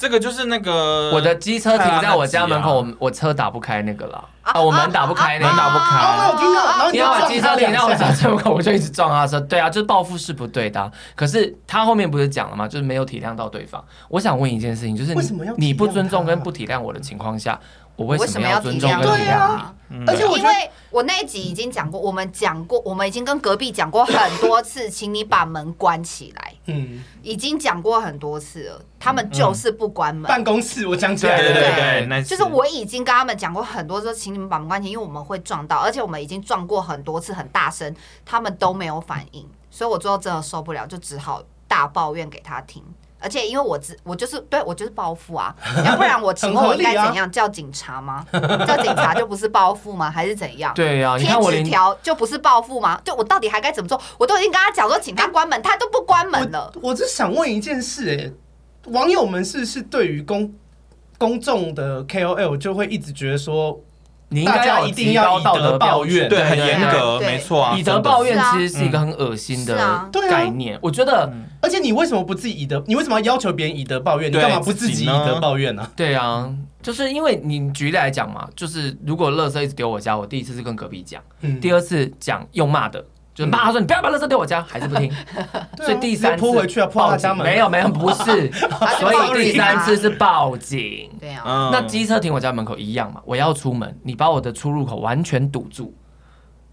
[0.00, 6.00] 这个就是那个我的机车停在我家门口，我我车打不开那个了啊，我门打不开，门打不开。
[6.26, 9.38] 我听到，然后你把机车停在我家门口，我就一直撞他车。
[9.40, 10.90] 对啊，就是报复是不对的。
[11.14, 12.66] 可是他后面不是讲了吗？
[12.66, 13.84] 就是没有体谅到对方。
[14.08, 15.14] 我想问一件事情，就是
[15.58, 17.60] 你不尊重跟不体谅我的情况下，
[18.00, 20.04] 我为什么要尊重跟体谅你？
[20.06, 26.54] 而且因为我那一集已经讲过，我们讲过，我们已经跟隔壁讲过很多次， 请你把门关起来。
[26.66, 30.28] 嗯，已经讲过很多次了，他们就是不关门。
[30.28, 37.94] 办公室我讲起来，对对对，就是我已经跟他们讲过很多次，请你们把门关起来，因为我们会撞到，而且我们已经撞过很多次，很大声，
[38.24, 42.82] 他们都没有反应，所以我最后真的受不了，就只好大抱怨给他听。
[43.20, 45.54] 而且因为我只我就是对我就是报复啊，
[45.84, 48.26] 要不然我请问我应该怎样叫警察吗？
[48.66, 50.10] 叫警察就不是报复吗？
[50.10, 50.72] 还是怎样？
[50.74, 53.00] 对呀，贴纸条就不是报复吗？
[53.04, 54.00] 就我到底还该怎么做？
[54.18, 56.72] 我都已经跟他讲说，请他关门，他都不关门了。
[56.82, 60.52] 我只想问一件事，哎，网友们是是对于公
[61.18, 63.78] 公众的 KOL 就会一直觉得说。
[64.30, 67.76] 你应该要一定要道德抱怨，对，很严格，没错啊。
[67.76, 71.30] 以德报怨其实是一个很恶心的概念，我觉得。
[71.62, 72.82] 而且你为什么不自己以德？
[72.86, 74.32] 你为什么要要求别人以德报怨？
[74.32, 75.86] 你干嘛不自己以德报怨呢？
[75.94, 76.50] 对啊，
[76.80, 81.22] 就是因为你举例来讲嘛，就是如果垃圾一直丢我家，我第一次是跟隔壁讲，
[81.60, 83.04] 第二次讲用骂的。
[83.32, 85.10] 就骂他说：“你不要把垃圾丢我家，还是不听。
[85.78, 87.46] ”所以第三次扑回去啊，扑他家门。
[87.46, 88.50] 没有没有，不是。
[88.98, 91.10] 所以第三次是报警。
[91.20, 91.70] 对啊。
[91.72, 93.22] 那机车停我家门口一样嘛？
[93.24, 95.94] 我要出门，你把我的出入口完全堵住。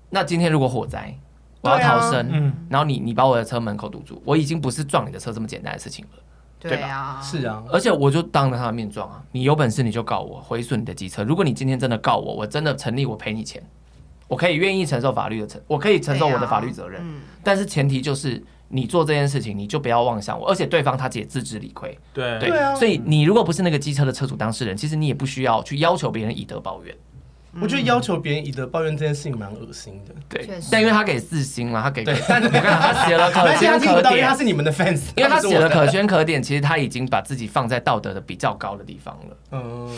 [0.10, 1.16] 那今天如果火灾，
[1.62, 6.20] 我要逃生，嗯，然后你你把我的车门口堵住，我已经不是撞你的车这么简单的事情了，
[6.60, 7.22] 对吧？
[7.22, 7.64] 是啊。
[7.72, 9.22] 而且我就当着他的面撞啊！
[9.32, 11.24] 你有本事你就告我毁损你的机车。
[11.24, 13.62] 如果你今天真的告我，我真的成立，我赔你钱。
[14.28, 22.38] 我可以愿意承受法律的承，我可以承受我的法律责任，嗯，但是前提就是你做这件事情，你就不要妄想我，而且对方他也自知理亏，对。
[22.40, 22.76] 对，对啊。
[22.76, 26.96] 所以你如果不是那个机车的车主当事人，其实你也不需要去要求别人以德报怨。
[27.60, 30.14] 我觉得要求别人以德报怨这件事情蛮恶心的。
[30.30, 39.38] 对确实，但因为他给四星嘛，他给，但我跟你讲，他写了可圈可点，因为他，是你们的 fans，因为他写了可圈可点，其实他已经把自己放在道德的比较高的地方了。
[39.52, 39.90] 嗯，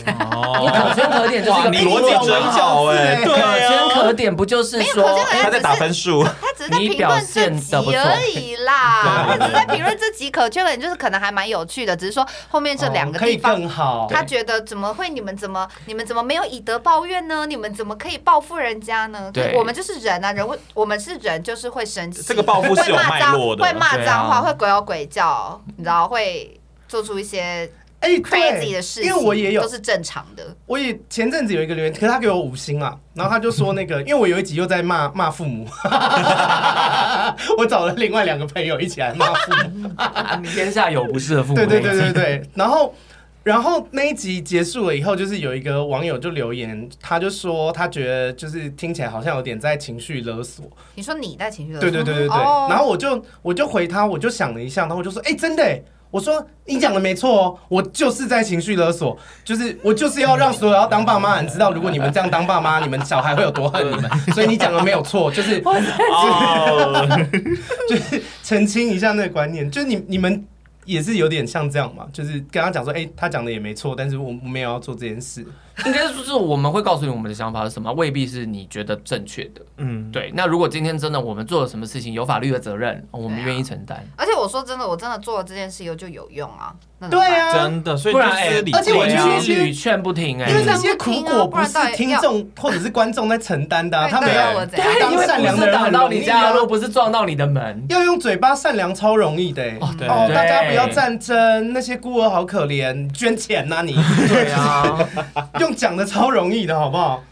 [0.60, 13.60] 因为可圈可点就是一，个你逻辑真好哎，对可圈啊，可点，不就是没有说可圈可点他在打分数，他只是在评论自己而已啦，他只是在评论自己可圈可点，就是可能还蛮有趣的，只是说后面这两个哦可以地方。
[13.60, 14.08] 更好。
[14.10, 15.10] 他觉得怎么会？
[15.10, 17.39] 你们怎么你们怎么没有以德报怨呢？
[17.46, 19.30] 你们怎么可以报复人家呢？
[19.32, 22.22] 对我们就是人啊，人会我们是人，就是会生气。
[22.22, 27.70] 这个报复是有会骂脏脉络的会骂对脏话，啊会鬼吼鬼叫，你知道会做出一些
[28.00, 30.56] 哎 crazy 对的事情，因为我也有都是正常的。
[30.66, 35.66] 我也前阵子有一个留言，可是他给我五星啊，然后他就说那个， 因为我有一集又在骂骂父母，
[37.58, 39.90] 我找了另外两个朋友一起来骂父母，
[40.42, 41.54] 你天下有不是的父母。
[41.56, 42.94] 对对对对对，然后
[43.42, 50.64] 然后那一集结束了以后，就是有一个网友就留言，他就说他觉得就是听起来好像有点在情绪勒索，
[50.94, 51.90] 你说你在情绪勒索？
[51.90, 55.82] 对对对对对，哦然后我就我就回他，我就想了一下，然后我就说，哎，真的耶。
[56.10, 64.10] 我说你讲的没错哦，我就是在情绪勒索，就是我就是要让所有要当爸妈的人知道，如果你们这样当爸妈，你们小孩会有多恨你们。
[64.34, 67.06] 所以你讲的没有错，就是哦，
[67.88, 70.44] 就是澄清一下那个观念，就是你你们
[70.90, 75.46] 也是有点像这样嘛，就是跟他讲说，哎、他讲的也没错，但是我我没有要做这件事。
[75.86, 79.60] 应该就是我们会告诉你我们的想法是什么，未必是你觉得正确的。
[79.78, 84.04] 嗯，对，那如果今天真的我们做了什么事情有法律的责任，我们愿意承担。
[84.16, 86.74] 而且我说真的，我真的做了这件事以后就有用啊。
[87.10, 97.86] 对啊，真的，所以不然哎就是理而且我觉得对啊那些屡劝不听哎、因为那些苦果不是听众或者是观众在承担的、啊，他们对要我怎样当善良的人不是挡到你家的路，不是撞到你的门。
[97.88, 99.78] 要用嘴巴善良超容易的、欸。
[99.80, 103.94] 哦对哦，对大家不要战争，那些孤儿好可怜，捐钱呐、你，
[104.28, 104.98] 对啊，
[105.58, 107.22] 用讲的超容易的好不好？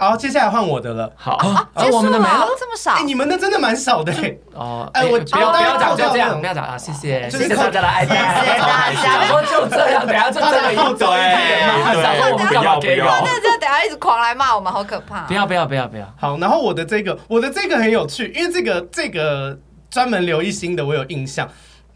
[0.00, 1.12] 好，接下来换我的了。
[1.16, 2.46] 好，啊，啊结束我们的没了。
[2.56, 4.38] 这么少哎、，你们的真的蛮少的、欸。
[4.54, 6.78] 哦，哎我不要哦不要讲，就这样，不要讲啊！
[6.78, 13.22] 谢谢，就是谢谢大家的爱戴，谢谢大家想说就这样，等下就真的一对对想说我们干嘛给不要我？
[13.24, 15.22] 那就等下一直狂来骂我们，好可怕。
[15.22, 16.06] 不要不要不要不要！
[16.16, 19.58] 好，然后我的这个，我的这个很有趣，因为这个这个
[19.90, 21.48] 专门留一星的，我有印象。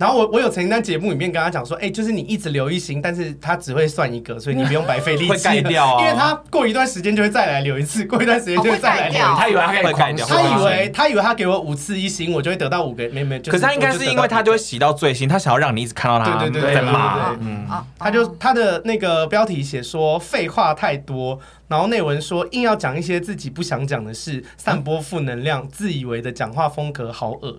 [0.03, 6.00] 然后我我有曾经在节目里面跟他讲说，哎、就是你一直留一星，但是他只会算一个，所以你不用白费力气， 会盖掉啊。
[6.03, 9.22] 因为他过一段时间就会再来留一次，过一段时间就会再来留一次。
[9.22, 13.38] 哦他以为他可以掉他以为他以为他给我五次一星，我就会得到五个，没没。
[13.38, 17.28] 就可是他应该是因为他就会洗到最新，他想要让你一直看到他对对对在骂。
[17.28, 21.38] 对，嗯，啊，他就他的那个标题写说废话太多，
[21.68, 27.57] 然后内文说硬要讲一些自己不想讲的事，散播负能量，自以为的讲话风格好恶。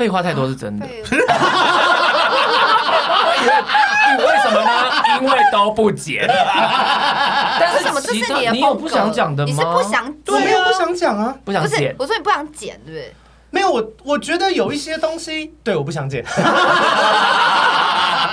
[0.00, 1.02] 废话太多是真的，对
[4.16, 4.70] 为什么呢？
[5.20, 6.24] 因为都不剪。
[7.60, 8.52] 但是为什么这是你的？
[8.52, 9.52] 你有不想讲的吗？
[9.52, 10.72] 你是不想我没有不？
[10.72, 13.14] 想讲啊，不是不想剪，，我说你不想剪，对不对？
[13.50, 16.24] 没有我我觉得有一些东西，对，我不想剪。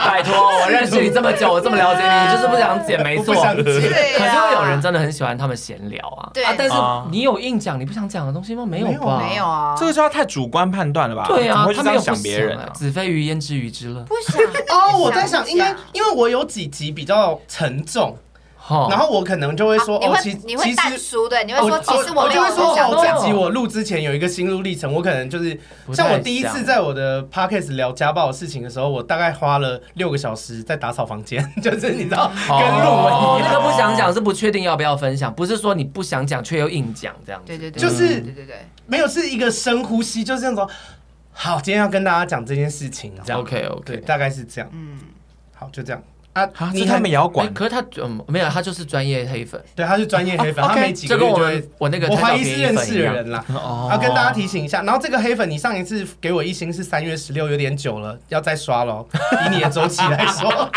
[0.06, 3.34] 拜托，我认识你这么久，我这么了解你，你就是不想剪，没错。
[3.34, 8.66] 我不想剪可是有人真的很喜欢他们闲聊啊，对啊，但是啊你有硬讲你不想讲的东西吗？
[8.66, 9.20] 没有吧？
[9.28, 11.26] 没有啊，这个就要太主观判断了吧？
[11.28, 14.02] 对啊，他没有想别人子非鱼焉知鱼之乐？
[14.04, 14.40] 不想
[14.70, 18.16] 哦，我在想，不应该因为我有几集比较沉重，
[18.68, 20.76] 哈然后我可能就会说，哦，其会你会其实。
[20.76, 25.58] 淡书，对，你会说其实我没有就会说哦，很想讲这集我录之前有一个心路历程，我可能就是
[25.94, 37.48] 像我第一次在我的 podcast 聊家暴的事情的时候，我大概花了六个小时在打扫房间， 就是你知道跟录文哦一样，那个不想讲是不确定要不要分享，不是说你不想讲却又硬讲这样子。
[37.48, 40.70] 对对对，就是对对对，没有是一个深呼吸，就是这样说。
[41.32, 43.98] 好，今天要跟大家讲这件事情，这样 OK OK，。
[43.98, 44.70] 大概是这样。
[44.74, 44.98] 嗯，
[45.56, 46.02] 好，就这样
[46.42, 46.72] 啊啊，。
[46.74, 53.00] 你这他们也要哎管，可是他嗯没有，他就是专业黑粉，对，他是专业黑粉， 哦他每几个我月就我那个我怀疑太早便宜是认识的。
[53.14, 53.46] 人啦。
[53.54, 59.08] 哦要跟大家提醒一下，然后这个黑粉，你上一次给我一星是三月十六，有点久了，要再刷喽。
[59.46, 60.70] 以你的周期来说，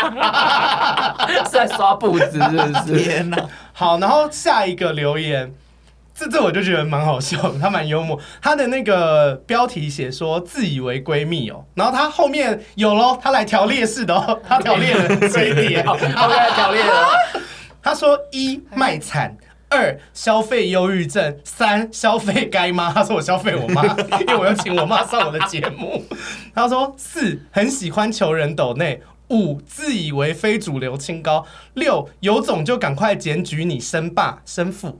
[1.45, 3.03] 是在刷步子是不是？
[3.03, 3.37] 天哪！
[3.73, 5.51] 好，然后下一个留言，
[6.21, 8.19] 这这我就觉得蛮好笑的，他蛮幽默。
[8.39, 15.83] 他的那个标题写说自以为闺蜜哦，然后他后面有喽，他来调劣势的哦，他调劣了这一点。
[15.83, 17.07] 好，我给他条列了。
[17.81, 19.35] 他说一卖惨。
[19.73, 22.91] 二消费忧郁症，三消费该妈。
[22.91, 23.85] 他说我消费我妈，
[24.19, 26.03] 因为我要请我妈上我的节目。
[26.53, 31.45] 他说四很喜欢求人抖内，五自以为非主流清高，
[31.75, 34.99] 六有种就赶快检举你生爸生父。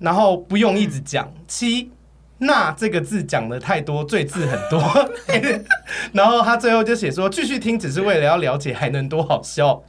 [0.00, 1.32] 然后不用一直讲。
[1.46, 1.92] 七，
[2.38, 4.82] 那这个字讲的太多，罪字很多。
[6.12, 9.82] 然后他最后就写说，继续听只是为了要了解还能多好笑。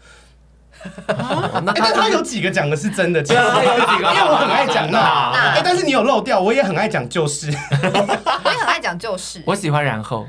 [1.76, 5.00] 他有几个讲的是真的，其实有几个因为我很爱讲那，
[5.32, 10.28] 那哎，但是你有漏掉，我也很爱讲就是，我也很爱讲就是，我喜欢然后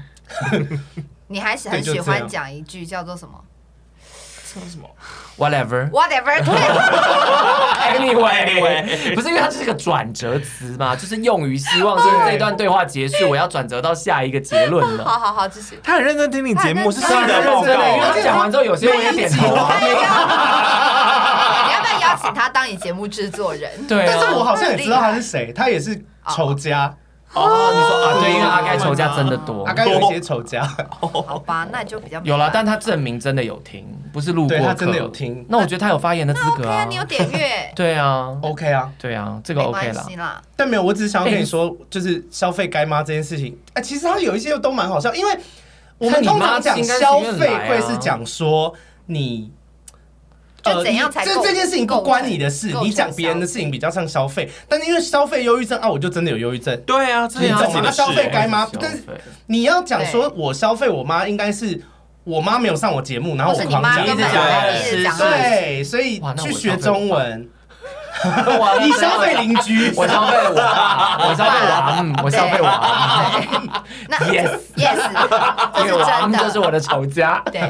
[1.29, 3.43] 你还是很喜欢讲一句叫做什么
[4.53, 4.87] 说什么
[5.39, 6.43] ？whatever whatever。
[7.97, 15.05] anyway，不是因为它是个转折词嘛，就是用于希望就是这段对话结束，我要转折到下一个结论了。
[15.05, 15.77] 好好好，谢谢。
[15.83, 19.73] 他很认真听你节目，是心他很得报真的，因为讲完之后，有些我也点头啊。
[19.81, 23.71] 你要不要邀请他当你节目制作人？
[23.87, 25.99] 对啊，但是我好像也知道他是谁，他也是
[26.29, 26.95] 仇家，
[27.35, 30.69] 哦，你说啊，对，因为阿该仇家真的多阿，该有一些仇家，
[31.01, 36.97] 好吧，那就比较有了，但他证明真的有听，不是路过客，他真的有听那我觉得他有发言的资格 OK 啊，啊你。
[36.97, 40.17] 有点阅， 对啊，OK 啊，对啊，这个没 OK 啦系。
[40.17, 40.43] 啦。
[40.55, 45.39] 但没有，我只是想要跟你说，就是消费该妈这件事情，哎，其实他有一些都蛮好笑，因为
[45.99, 48.75] 我们通常讲消费会是讲说
[49.07, 49.51] 你。
[50.63, 56.81] 就怎样才够这这件事情不关你的事，你讲别人的事情比较像消费，但是因为消费忧郁症啊，我就真的有忧郁症。
[56.87, 58.69] 对啊，这你是懂吗消费该吗？
[58.81, 59.03] 但是
[59.47, 61.81] 你要讲说我消费我妈，应该是
[62.25, 67.49] 我妈没有上我节目，然后我狂讲一直讲一直讲对，所以去学中文，
[68.59, 70.55] 哇你消费邻居，我消费我，
[71.29, 72.67] 我消费我，嗯，我消费我。
[73.33, 73.71] 对
[74.09, 76.05] 那 Yes yes，因为我
[76.39, 77.43] 这是我的仇家。
[77.51, 77.61] 对，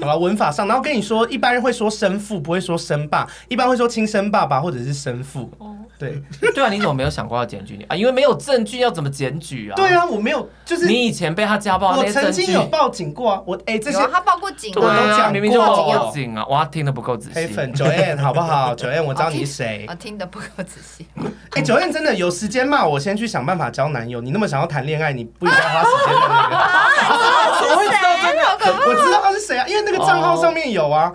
[0.00, 5.50] 好了，文法上，然后跟你说，一般人会说生父，不会说生爸，一般会说亲生爸爸或者是生父。
[5.98, 6.22] 对，
[6.54, 7.96] 对啊，你怎么没有想过要检举你啊？
[7.96, 9.74] 因为没有证据，要怎么检举啊？
[9.76, 17.34] 对，啊，我没有，就是你以前被他家暴我曾经有报警过啊，我哎、这些啊，他报过警对我都啊，讲明明就过报警啊，哇，听得不够仔细。
[17.34, 19.94] 黑粉 Joanne 好不好？Joanne 我你是谁我。
[19.94, 21.06] 听得不够仔细。
[21.50, 24.20] 哎、九 Joanne 真的有时间骂我，先去想办法交男友。
[24.20, 26.56] 你那么想要谈恋爱，你不应该花时间在那个。
[27.60, 28.42] 怎么会知道这个？
[28.46, 31.12] 好可怕我知道他是谁啊，因为那个账号上面有啊。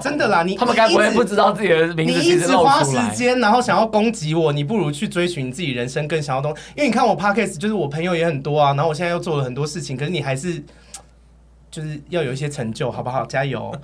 [0.00, 2.82] 真的啦，你他们该不会不知道自己的名字其实露一直花？
[2.84, 6.62] 时间，然后想要攻击我，你不如去追寻自己人生更想要东西。
[6.76, 10.62] 因为你看我 podcast，就是我朋友也很多啊，然后我现在又做了很多事情，可是你还是
[11.74, 13.26] 就是要有一些成就，好不好？
[13.26, 13.74] 加油！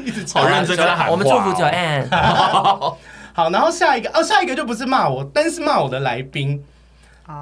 [0.00, 2.08] 一直吵好认真跟他喊哦我们祝福九 N。
[3.34, 6.64] 好，然后下一个哦，下一个就不是骂我，但是骂我的来宾。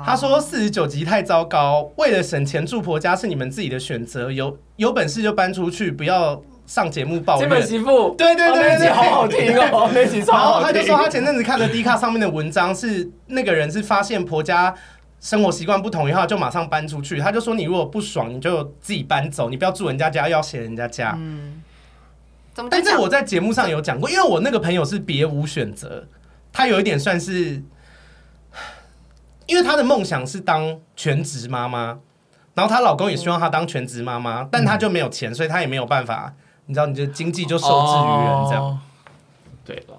[0.05, 7.69] 他说四十九集太糟糕，为了省钱住婆家是你们自己的选择，有有本事就搬出去，不要上节目抱金本怨。
[7.69, 10.61] 媳妇，对对对对哦那集好好听哦，那集超然后。
[10.61, 14.75] 他就说他前阵子看了 D 卡上面的文章，是那个人是发现婆家
[15.27, 17.19] 生活习惯不同以后就马上搬出去。
[17.19, 21.17] 他就说你如果不爽，你就自己搬走，你不要住人家家，要嫌人家家。
[21.19, 21.61] 嗯，
[22.55, 26.07] 怎么但这讲我在节目上有讲过，因为我那个朋友是别无选择，
[26.53, 27.61] 他有一点算是，
[29.47, 31.99] 因为他的梦想是当全职妈妈，
[32.55, 36.33] 然后她老公也希望她当全职妈妈，但她就没有钱，所以她也没有办法，
[36.67, 38.63] 你知道，你的经济就受制于人这样。
[38.63, 38.79] 哦
[39.65, 39.99] 对了，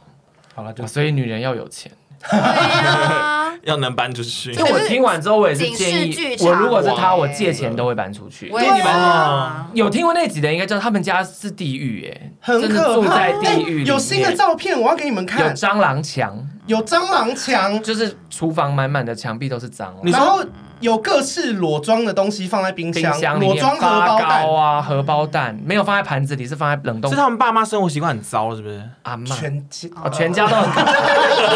[0.56, 1.92] 好了，就所以女人要有钱。
[2.20, 4.64] 对啊，要能搬出去因。
[4.64, 8.48] 为我听完之后，我也是建议，我如果是他，我借钱都会搬出去。
[8.48, 9.68] 因为你们啊。
[9.74, 13.08] 有听过那几人，应该知道他们家是地狱，哎，很可怕。
[13.08, 19.96] 住在地狱有新的照片，我要给你们看有，蟑螂墙，有蟑螂墙，就是厨房满满的墙壁都是蟑螂。
[20.04, 20.44] 然后
[20.80, 30.92] 有各式裸装的东西放在冰冰箱，箱里面裸装荷包蛋糕，啊，荷包蛋没有放在盘子里，是放在冷冻是他们爸妈生活习惯很糟，是不是阿妈全家哦，全家都很可怕。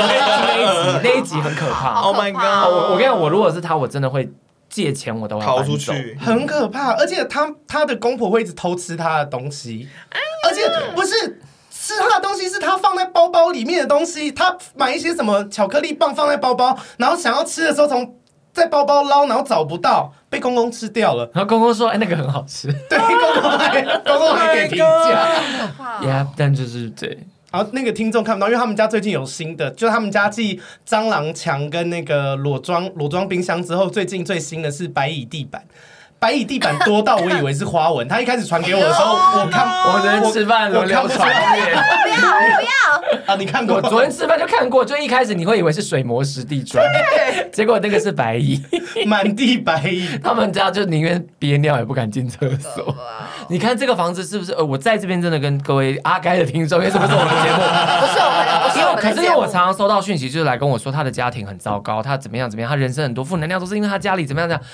[0.02, 1.94] 那一集那一集很可怕。
[1.94, 2.08] 好？
[2.12, 2.72] Oh my，god！
[2.72, 4.32] 我我跟你讲，我如果是他，我真的会
[4.70, 5.62] 借钱，我都会逃。
[5.64, 6.18] 出去。
[6.20, 9.88] 很可怕，而且他他的公婆会一直偷吃他的东西，
[10.48, 14.32] 而且不是吃他的东西，是他放在包包里面的东西。
[14.32, 18.16] 他买一些什么巧克力棒放在包包，然后想要吃的时候从
[18.54, 21.30] 在包包捞，然后找不到，被公公吃掉了。
[21.34, 22.68] 然后公公说：“哎，那个很好吃。
[22.90, 24.86] 对，公公还公公还给评价。
[24.86, 35.64] 好可怕哦 Yeah，但就是对，然后那个听众看不到，因为他们家最近有新的，就是他们家继蟑螂墙跟那个裸装裸装冰箱之后，最近最新的是白蚁地板。
[36.22, 41.74] 白蚁地板多到我以为是花纹， 他一开始传给我的时候，我看我们昨天吃饭轮流传阅。
[41.74, 43.90] 不要不要，啊，你看过我？
[43.90, 46.86] 昨天吃饭就看过，就一开始你会以为是水磨石地砖，
[47.52, 48.62] 结果那个是白蚁。
[49.08, 52.96] 满地白蚁，他们家就宁愿憋尿也不敢进厕所。
[53.48, 54.54] 你看这个房子是不是？
[54.54, 57.58] 呃，我在这边真的跟各位阿该的听众，因为这 不是我们节目，
[58.00, 59.16] 不是我们的，不是因为可我们的节目。
[59.16, 64.72] 是因为我常常收到讯息，就是来跟我说他的家庭很糟糕，他怎么样怎么样，他人生很多负能量都是因为他家里怎么样怎么样。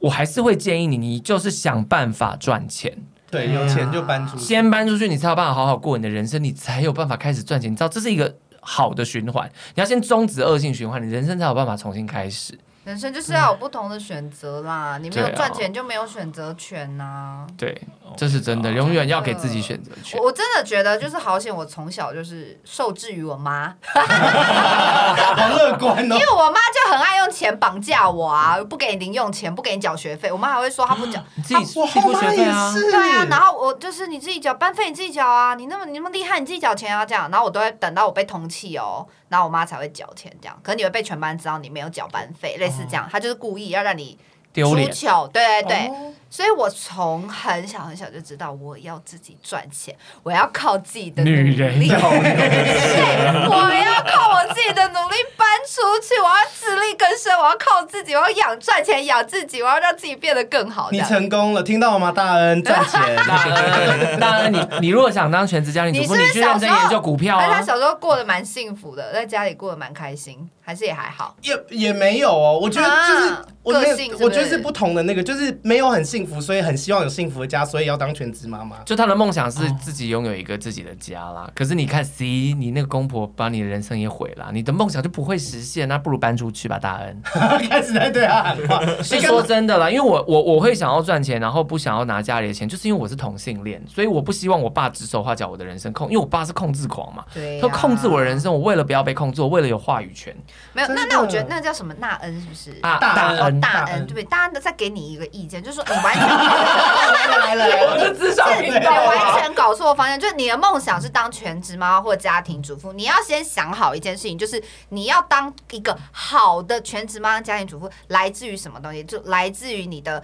[0.00, 2.96] 我还是会建议你，你就是想办法赚钱，
[3.30, 4.44] 对，有钱就搬出去。
[4.44, 7.70] 先搬出去，你才有办法好好过你的人生，你才有办法开始赚钱。
[7.70, 12.58] 你知道这是一个好的循环，你要先终止恶性循环，你人生才有办法重新开始。
[12.84, 17.46] 人生就是要有不同的选择啦，嗯、你没有赚钱就没有选择权呐、啊。
[17.54, 17.78] 对，
[18.16, 20.20] 这是真的，永远要给自己选择权。
[20.20, 26.14] 我真的觉得就是好险，我从小就是受制于我妈， 好乐观哦。
[26.14, 32.72] 因为我妈就很爱用钱绑架我啊，不给你零用钱，不给你缴学费，我妈还会说她不缴，你自己付学费啊。
[32.74, 39.06] 对啊，然后我就是你自己缴班费，你自己缴啊，你那么你那么厉害，你自己缴钱啊，这样，然后我都会等到我被通缉哦。
[39.28, 44.18] 然后我妈才会缴钱，这样，可能你会被全班知道你没有缴班费，类似这样，她就是故意要让你
[44.52, 44.90] 丢脸，
[45.32, 45.88] 对对对。
[45.88, 51.88] 哦所以我从很小很小就知道我要自己赚钱，我要靠自己的努力。
[51.90, 60.90] 我要靠我自己的努力搬出去，我要自力更生，我要靠自己，我要养赚钱养自己，我要让自己变得更好。
[60.90, 62.12] 你成功了，听到了吗？
[62.12, 67.54] 大恩赚钱，大恩，大恩，你你如果想当全职家庭主妇，你去认真研究股票啊。
[67.54, 71.34] 他小时候过得蛮幸福的，在家里过得蛮开心，还是也还好？
[71.42, 73.30] 也也没有哦，我觉得就是。
[73.32, 78.78] 啊个性，我觉得是不同的那个，就是没有很幸福，所以很希望有幸福的家，所以要当全职妈妈。
[78.84, 81.44] 就他的梦想是自己拥有一个自己的家啦。
[81.46, 85.88] 哦、可是你看，C，你那个公婆把你的人生也毁了，你的梦想就不会实现。
[85.88, 87.22] 那不如搬出去吧，大恩。
[87.68, 88.80] 开始在对他喊话。
[89.02, 97.24] 是说真的啦，因为我我我会想要赚钱，然后不想要拿家里的钱，就是因为我是同性恋，所以我不希望我爸指手画脚我的人生控，因为我爸是控制狂嘛。
[97.32, 97.62] 对、啊。
[97.62, 100.36] 他控制我的人生，我为了不要被控制，我为了有话语权。
[100.72, 101.94] 没有，那那我觉得那叫什么？
[101.98, 102.76] 纳恩是不是？
[102.82, 104.24] 啊，大恩，大恩，对不对？
[104.24, 104.48] 大恩。
[104.58, 110.18] 再给你一个意见，就是说你完全来了，我是智商，你完全搞错方向。
[110.18, 119.02] 就是你的梦想是当全职妈妈或家庭主妇，你要先想好一件事情，就是你要当一个好的全职妈妈、家庭主妇，来自于什么东西？
[119.04, 120.22] 就来自于你的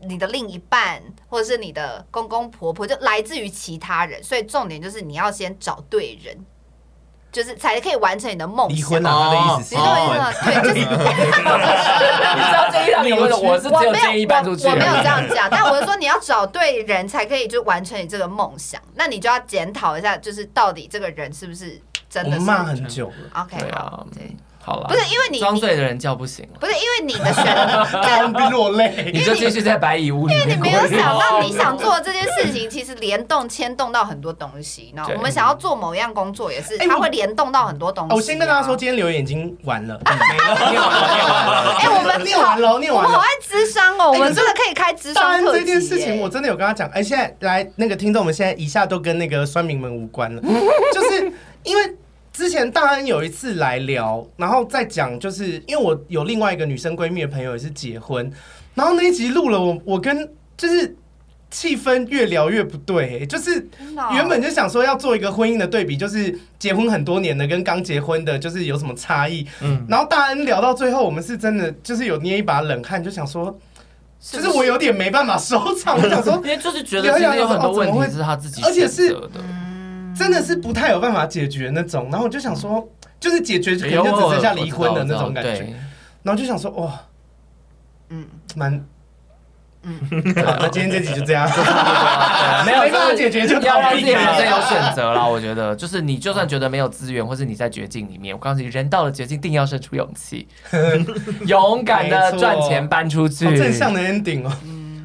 [0.00, 4.22] 你的另一半，或者是你的公公婆婆，就来自于其他人。
[4.22, 6.36] 所以重点就是你要先找对人。
[7.32, 8.76] 就是才可以完成你的梦想。
[8.76, 9.76] 离婚啊，他的意思是。
[9.76, 10.74] 对，就是。
[12.30, 14.66] 你知道这一场离婚的，我是只有建议搬出去。
[14.66, 18.80] 我没有这样讲，但我是说你要找对人才可以就完成你这个梦想。
[18.94, 22.36] 那你就要检讨一下，就是到底这个人是不是真的？
[22.36, 23.42] 我骂很久了。
[23.42, 24.36] OK，好，对。
[24.62, 27.44] 好了，不是因为你装醉的人叫不醒，不是因为你的选
[28.34, 30.34] 择落泪，你就继续在白蚁屋里。
[30.34, 34.92] 因为你没有想到你想做的这件事情，其实联动牵动到很多东西。
[34.94, 38.14] 然后我们想要做某一样工作，也是它会联动到很多东西。
[38.14, 41.76] 我先跟大家说，今天留言已经完了，念完了，念完了。
[41.78, 43.08] 哎，我们念完了，念完了。
[43.08, 45.42] 我们好爱智商哦，我们真的可以开智商。
[45.42, 46.86] 这件事情我真的有跟他讲。
[46.90, 50.42] 哎，现在来那个听众我们，现在一下都跟那个酸民们无关了，
[50.92, 51.32] 就是
[51.62, 51.96] 因为。
[52.32, 58.30] 之前大恩有一次来聊，然后再讲，就是因为我有另外一个女生闺蜜的朋友也是结婚，
[58.74, 60.96] 然后那一集录了我，我跟就是
[61.50, 63.68] 气氛越聊越不对，就是
[64.12, 69.44] 原本就想说要做一个婚姻的对比，就是结婚很多年的跟刚结婚的，就是有什么差异。
[69.60, 73.58] 嗯，然后大恩聊到最后，我们是真的就是有捏一把冷汗，就想说，
[74.20, 79.40] 就是我有点没办法收场，我想说，因为就是觉得其实有很多问题是他自己选择的。
[80.20, 82.86] 真的是不太有办法解决那种，然后我就想说，
[83.18, 85.66] 就是解决可能就只剩下离婚的那种感觉，
[86.22, 86.92] 然后就想说，哇，
[88.10, 88.84] 嗯，蛮，
[89.82, 89.98] 嗯，
[90.44, 91.48] 好，那今天这集就这样，
[92.66, 95.26] 没有办法解决，就要让自己人生有选择了。
[95.26, 100.46] 我觉得，就是你就算觉得没有资源，或是你在绝境里面，我告诉你，人到了绝境，定要生出勇气，
[101.46, 104.52] 勇敢的赚钱搬出去，正向的 ending 哦。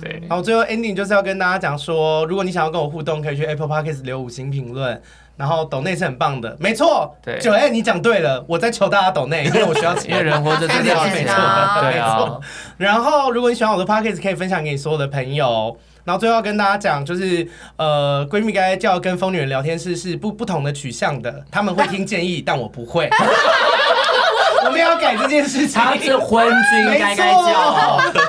[0.02, 5.02] 对，好，最后 ending 就是要跟大家讲说，如果你想要跟我互动，可以去 Apple Podcast 留五星评论，
[5.38, 12.40] 然后抖内是很棒的，没错，对，九 A 你讲对了，我在求大家抖内，因为我需要钱， 因为人活着真的是没错的，对啊。
[12.78, 15.78] 然后如果你喜欢我的 Podcast，可以分享给你所有的朋友。
[16.04, 23.10] 然后最后要跟大家讲，就是呃，闺蜜该叫跟疯女人聊天室是不不同的取向的，他们会听建议，但我不会。
[24.66, 27.78] 我们要改这件事情，他是昏君该该叫。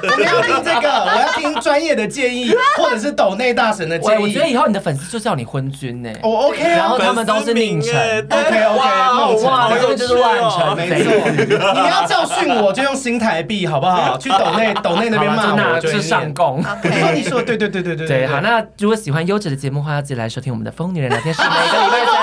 [0.03, 4.23] 我们要听这个， 我要听专业的建议，或者是抖内大神的建议。
[4.23, 6.11] 我觉得以后你的粉丝就叫你昏君呢。
[6.23, 6.77] 哦，OK 啊。
[6.77, 9.45] 然后他们都是宁晨，OK OK。
[9.45, 11.13] 哇，这个就是万成，没错。
[11.31, 14.17] 你们要教训我，就用新台币，好不好？
[14.19, 16.59] 去抖内抖内那边骂我，就是上供。
[16.59, 18.27] OK，你说对对对对对对。
[18.27, 22.16] 好，那如果喜欢优质的节目的话，要记得来收听我们的疯女人聊天室， 每个礼拜三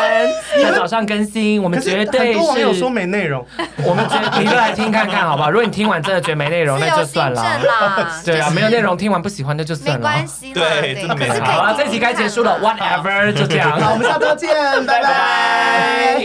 [0.61, 1.61] 在早上更新。
[1.61, 2.33] 我们绝对是。
[2.33, 3.45] 很多网友说没内容，
[3.85, 4.03] 我们。
[4.39, 5.49] 你就来听看看，好不好？
[5.49, 7.43] 如果你听完真的觉得没内容，那就算了。
[8.25, 10.09] 对啊，没有内容，听完不喜欢那就算了。
[10.09, 11.45] 没关系，对，真的没差。
[11.45, 13.79] 好了，这集该结束了，whatever，就这样。
[13.79, 14.49] 好，我们下周见，
[14.85, 16.21] 拜拜。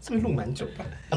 [0.00, 0.84] 这边录蛮久的。